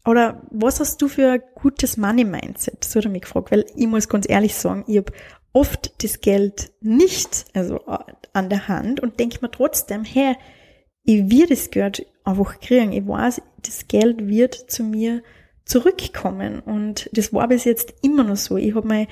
[0.06, 2.84] oder was hast du für ein gutes Money-Mindset?
[2.84, 5.14] So hat er mich gefragt, weil ich muss ganz ehrlich sagen, ich habe
[5.54, 7.80] oft das Geld nicht also
[8.34, 10.36] an der Hand und denke mir trotzdem, hey,
[11.04, 12.94] ich will das Geld einfach kriegen.
[12.94, 15.24] Ich weiß, das Geld wird zu mir
[15.66, 16.60] zurückkommen.
[16.60, 18.58] Und das war bis jetzt immer noch so.
[18.58, 19.08] Ich habe mein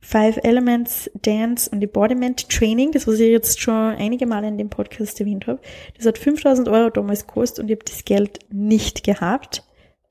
[0.00, 4.70] Five Elements Dance und Embodiment Training, das was ich jetzt schon einige Male in dem
[4.70, 5.60] Podcast erwähnt habe,
[5.96, 9.62] das hat 5000 Euro damals gekostet und ich habe das Geld nicht gehabt.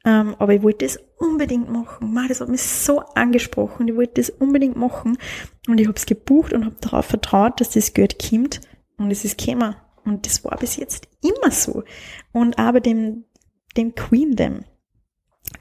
[0.06, 2.16] ähm, aber ich wollte das unbedingt machen.
[2.30, 3.88] Das hat mich so angesprochen.
[3.88, 5.18] Ich wollte das unbedingt machen.
[5.68, 8.62] Und ich habe es gebucht und habe darauf vertraut, dass das Geld kommt.
[8.98, 9.76] Und es ist gekommen.
[10.06, 11.84] Und das war bis jetzt immer so.
[12.32, 13.26] Und aber dem,
[13.78, 14.66] dem Queen, dem,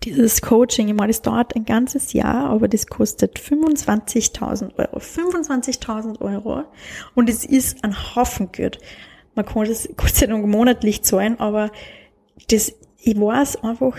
[0.03, 4.99] dieses Coaching, ich meine, das dauert ein ganzes Jahr, aber das kostet 25.000 Euro.
[4.99, 6.65] 25.000 Euro.
[7.15, 8.79] Und es ist ein Haufen Geld.
[9.35, 11.71] Man kann das Gott sei Dank monatlich zahlen, aber
[12.51, 13.97] das, ich weiß einfach,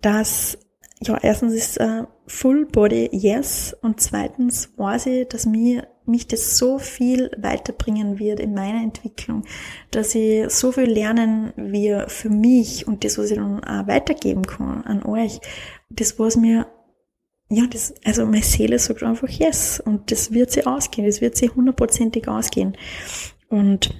[0.00, 0.58] dass,
[1.02, 6.58] ja, erstens ist äh, Full Body Yes und zweitens weiß ich, dass mir mich das
[6.58, 9.44] so viel weiterbringen wird in meiner Entwicklung,
[9.90, 14.42] dass ich so viel lernen wir für mich und das, was ich dann auch weitergeben
[14.42, 15.40] kann an euch,
[15.90, 16.66] das, was mir
[17.48, 21.36] ja, das, also meine Seele sagt einfach yes und das wird sie ausgehen, das wird
[21.36, 22.78] sie hundertprozentig ausgehen.
[23.50, 23.94] Und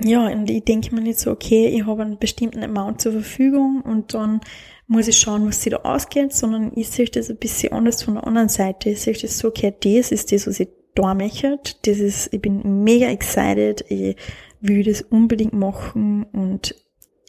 [0.00, 3.82] ja, und ich denke mir nicht so, okay, ich habe einen bestimmten Amount zur Verfügung
[3.82, 4.40] und dann
[4.88, 8.14] muss ich schauen, was sie da ausgeht, sondern ich sehe das ein bisschen anders von
[8.14, 8.90] der anderen Seite.
[8.90, 11.60] Ich sehe das so, okay, das ist das, was ich da möchte.
[11.82, 13.84] Das ist, ich bin mega excited.
[13.88, 14.16] Ich
[14.60, 16.74] will das unbedingt machen und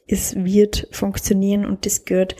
[0.07, 2.35] es wird funktionieren und das Geld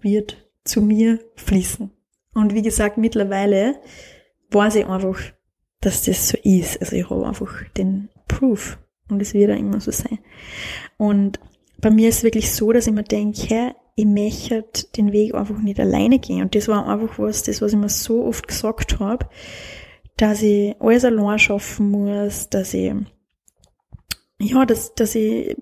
[0.00, 1.90] wird zu mir fließen.
[2.34, 3.76] Und wie gesagt, mittlerweile
[4.50, 5.18] weiß ich einfach,
[5.80, 6.80] dass das so ist.
[6.80, 10.18] Also ich habe einfach den Proof und es wird auch immer so sein.
[10.96, 11.38] Und
[11.78, 14.64] bei mir ist es wirklich so, dass ich mir denke, hey, ich möchte
[14.96, 16.42] den Weg einfach nicht alleine gehen.
[16.42, 19.28] Und das war einfach was, das, was ich mir so oft gesagt habe,
[20.16, 22.92] dass ich alles allein schaffen muss, dass ich,
[24.40, 25.56] ja, dass, dass ich,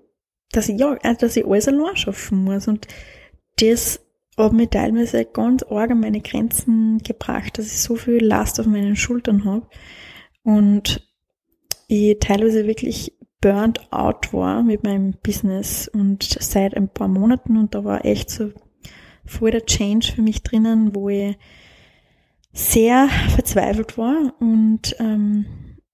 [0.51, 2.69] dass ich, ja, also, dass ich alles allein schaffen muss.
[2.69, 2.89] Und
[3.59, 4.01] das
[4.39, 8.67] hat mich teilweise ganz arg an meine Grenzen gebracht, dass ich so viel Last auf
[8.67, 9.67] meinen Schultern habe.
[10.43, 11.07] Und
[11.87, 17.75] ich teilweise wirklich burnt out war mit meinem Business und seit ein paar Monaten und
[17.75, 18.53] da war echt so
[19.27, 21.37] voll der Change für mich drinnen, wo ich
[22.55, 25.45] sehr verzweifelt war und ähm,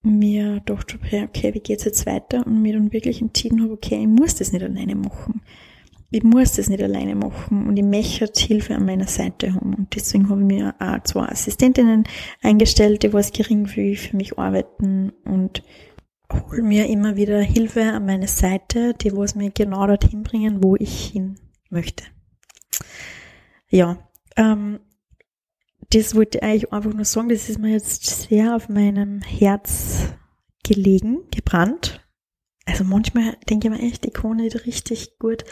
[0.02, 2.46] mir dachte, okay, wie geht's jetzt weiter?
[2.46, 5.42] Und mir dann wirklich entschieden habe, okay, ich muss das nicht alleine machen.
[6.10, 9.74] Ich muss das nicht alleine machen und ich möchte Hilfe an meiner Seite haben.
[9.74, 12.04] Und deswegen habe ich mir auch zwei Assistentinnen
[12.42, 15.62] eingestellt, die was geringfügig für mich arbeiten und
[16.32, 20.76] hol mir immer wieder Hilfe an meine Seite, die was mir genau dorthin bringen, wo
[20.76, 21.38] ich hin
[21.70, 22.04] möchte.
[23.70, 23.98] Ja,
[24.36, 24.80] ähm,
[25.90, 30.12] das wollte ich eigentlich einfach nur sagen, das ist mir jetzt sehr auf meinem Herz
[30.64, 32.04] gelegen, gebrannt.
[32.66, 35.44] Also manchmal denke ich mir echt, ich kann nicht richtig gut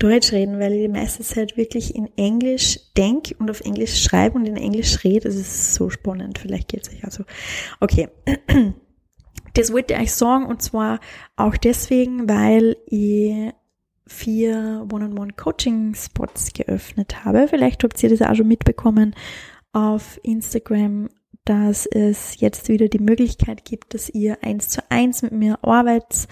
[0.00, 4.36] Deutsch reden, weil ich die meiste Zeit wirklich in Englisch denke und auf Englisch schreibe
[4.36, 5.28] und in Englisch rede.
[5.28, 6.38] Das ist so spannend.
[6.38, 7.24] Vielleicht geht es euch also.
[7.78, 8.08] Okay.
[9.54, 11.00] Das wollte ich euch sagen und zwar
[11.36, 13.52] auch deswegen, weil ich
[14.06, 17.48] vier One-on-One-Coaching-Spots geöffnet habe.
[17.48, 19.14] Vielleicht habt ihr das auch schon mitbekommen
[19.72, 21.08] auf Instagram,
[21.44, 26.28] dass es jetzt wieder die Möglichkeit gibt, dass ihr eins zu eins mit mir arbeitet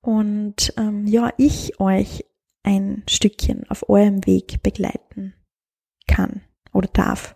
[0.00, 2.24] und ähm, ja, ich euch
[2.62, 5.34] ein Stückchen auf eurem Weg begleiten
[6.06, 6.42] kann
[6.72, 7.34] oder darf.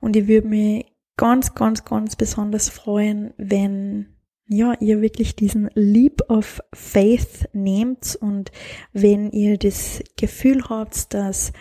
[0.00, 4.14] Und ich würde mich ganz, ganz, ganz besonders freuen, wenn
[4.52, 8.52] ja, ihr wirklich diesen Leap of Faith nehmt und
[8.92, 11.52] wenn ihr das Gefühl habt, dass,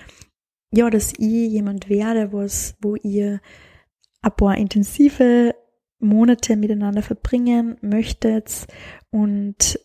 [0.71, 3.39] ja, dass ich jemand werde, was, wo ihr
[4.21, 5.55] ein paar intensive
[5.99, 8.67] Monate miteinander verbringen möchtet
[9.09, 9.79] und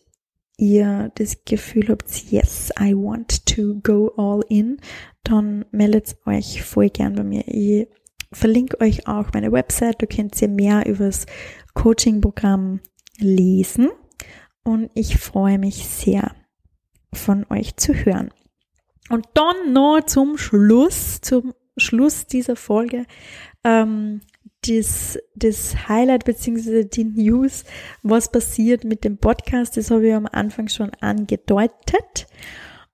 [0.57, 4.77] ihr das Gefühl habt, yes, I want to go all in,
[5.23, 7.43] dann meldet euch voll gern bei mir.
[7.47, 7.87] Ich
[8.33, 11.25] verlinke euch auch meine Website, da könnt ihr mehr übers
[11.73, 12.81] Coaching-Programm
[13.17, 13.89] lesen
[14.63, 16.35] und ich freue mich sehr
[17.13, 18.31] von euch zu hören.
[19.09, 23.05] Und dann noch zum Schluss, zum Schluss dieser Folge,
[23.63, 24.21] ähm,
[24.67, 27.63] das, das Highlight beziehungsweise die News,
[28.03, 32.27] was passiert mit dem Podcast, das habe ich am Anfang schon angedeutet.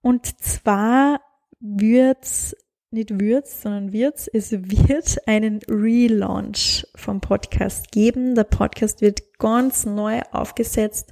[0.02, 1.22] Und zwar
[1.60, 2.56] wird's
[2.94, 4.28] nicht wird's, sondern wird's.
[4.28, 8.36] Es wird einen Relaunch vom Podcast geben.
[8.36, 11.12] Der Podcast wird ganz neu aufgesetzt.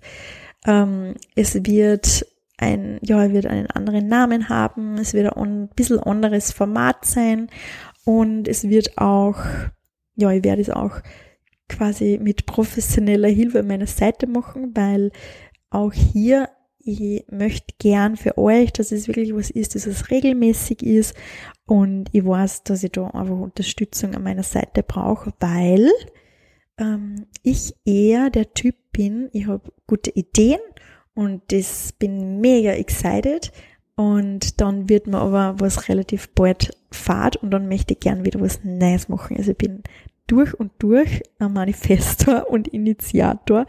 [0.66, 2.26] Ähm, es wird
[2.58, 4.98] ein, ja, er wird einen anderen Namen haben.
[4.98, 7.50] Es wird ein bisschen anderes Format sein.
[8.06, 9.38] Und es wird auch,
[10.16, 11.02] ja, ich werde es auch
[11.68, 15.12] quasi mit professioneller Hilfe meiner Seite machen, weil
[15.70, 16.50] auch hier
[16.84, 21.16] ich möchte gern für euch, dass es wirklich was ist, dass es regelmäßig ist
[21.66, 25.90] und ich weiß, dass ich da einfach Unterstützung an meiner Seite brauche, weil
[26.78, 30.60] ähm, ich eher der Typ bin, ich habe gute Ideen
[31.14, 33.52] und das bin mega excited
[33.96, 38.42] Und dann wird mir aber was relativ bald fad und dann möchte ich gern wieder
[38.42, 39.38] was Neues machen.
[39.38, 39.84] Also ich bin
[40.32, 43.66] durch und durch ein Manifestor und Initiator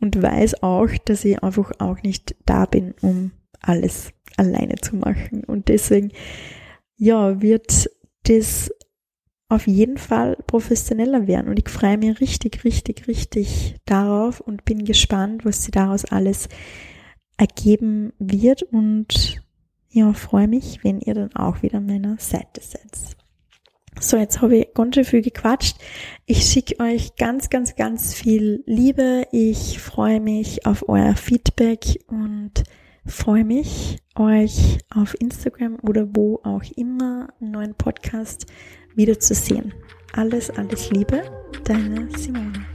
[0.00, 3.30] und weiß auch, dass ich einfach auch nicht da bin, um
[3.60, 5.44] alles alleine zu machen.
[5.44, 6.10] Und deswegen,
[6.96, 7.88] ja, wird
[8.24, 8.70] das
[9.48, 11.48] auf jeden Fall professioneller werden.
[11.48, 16.48] Und ich freue mich richtig, richtig, richtig darauf und bin gespannt, was sie daraus alles
[17.36, 18.62] ergeben wird.
[18.62, 19.42] Und
[19.90, 23.16] ja, freue mich, wenn ihr dann auch wieder an meiner Seite seid.
[23.98, 25.76] So, jetzt habe ich ganz schön viel gequatscht.
[26.26, 29.24] Ich schicke euch ganz, ganz, ganz viel Liebe.
[29.32, 32.62] Ich freue mich auf euer Feedback und
[33.04, 38.46] freue mich, euch auf Instagram oder wo auch immer einen neuen Podcast
[38.94, 39.74] wiederzusehen.
[40.12, 41.22] Alles, alles Liebe,
[41.64, 42.66] deine Simone.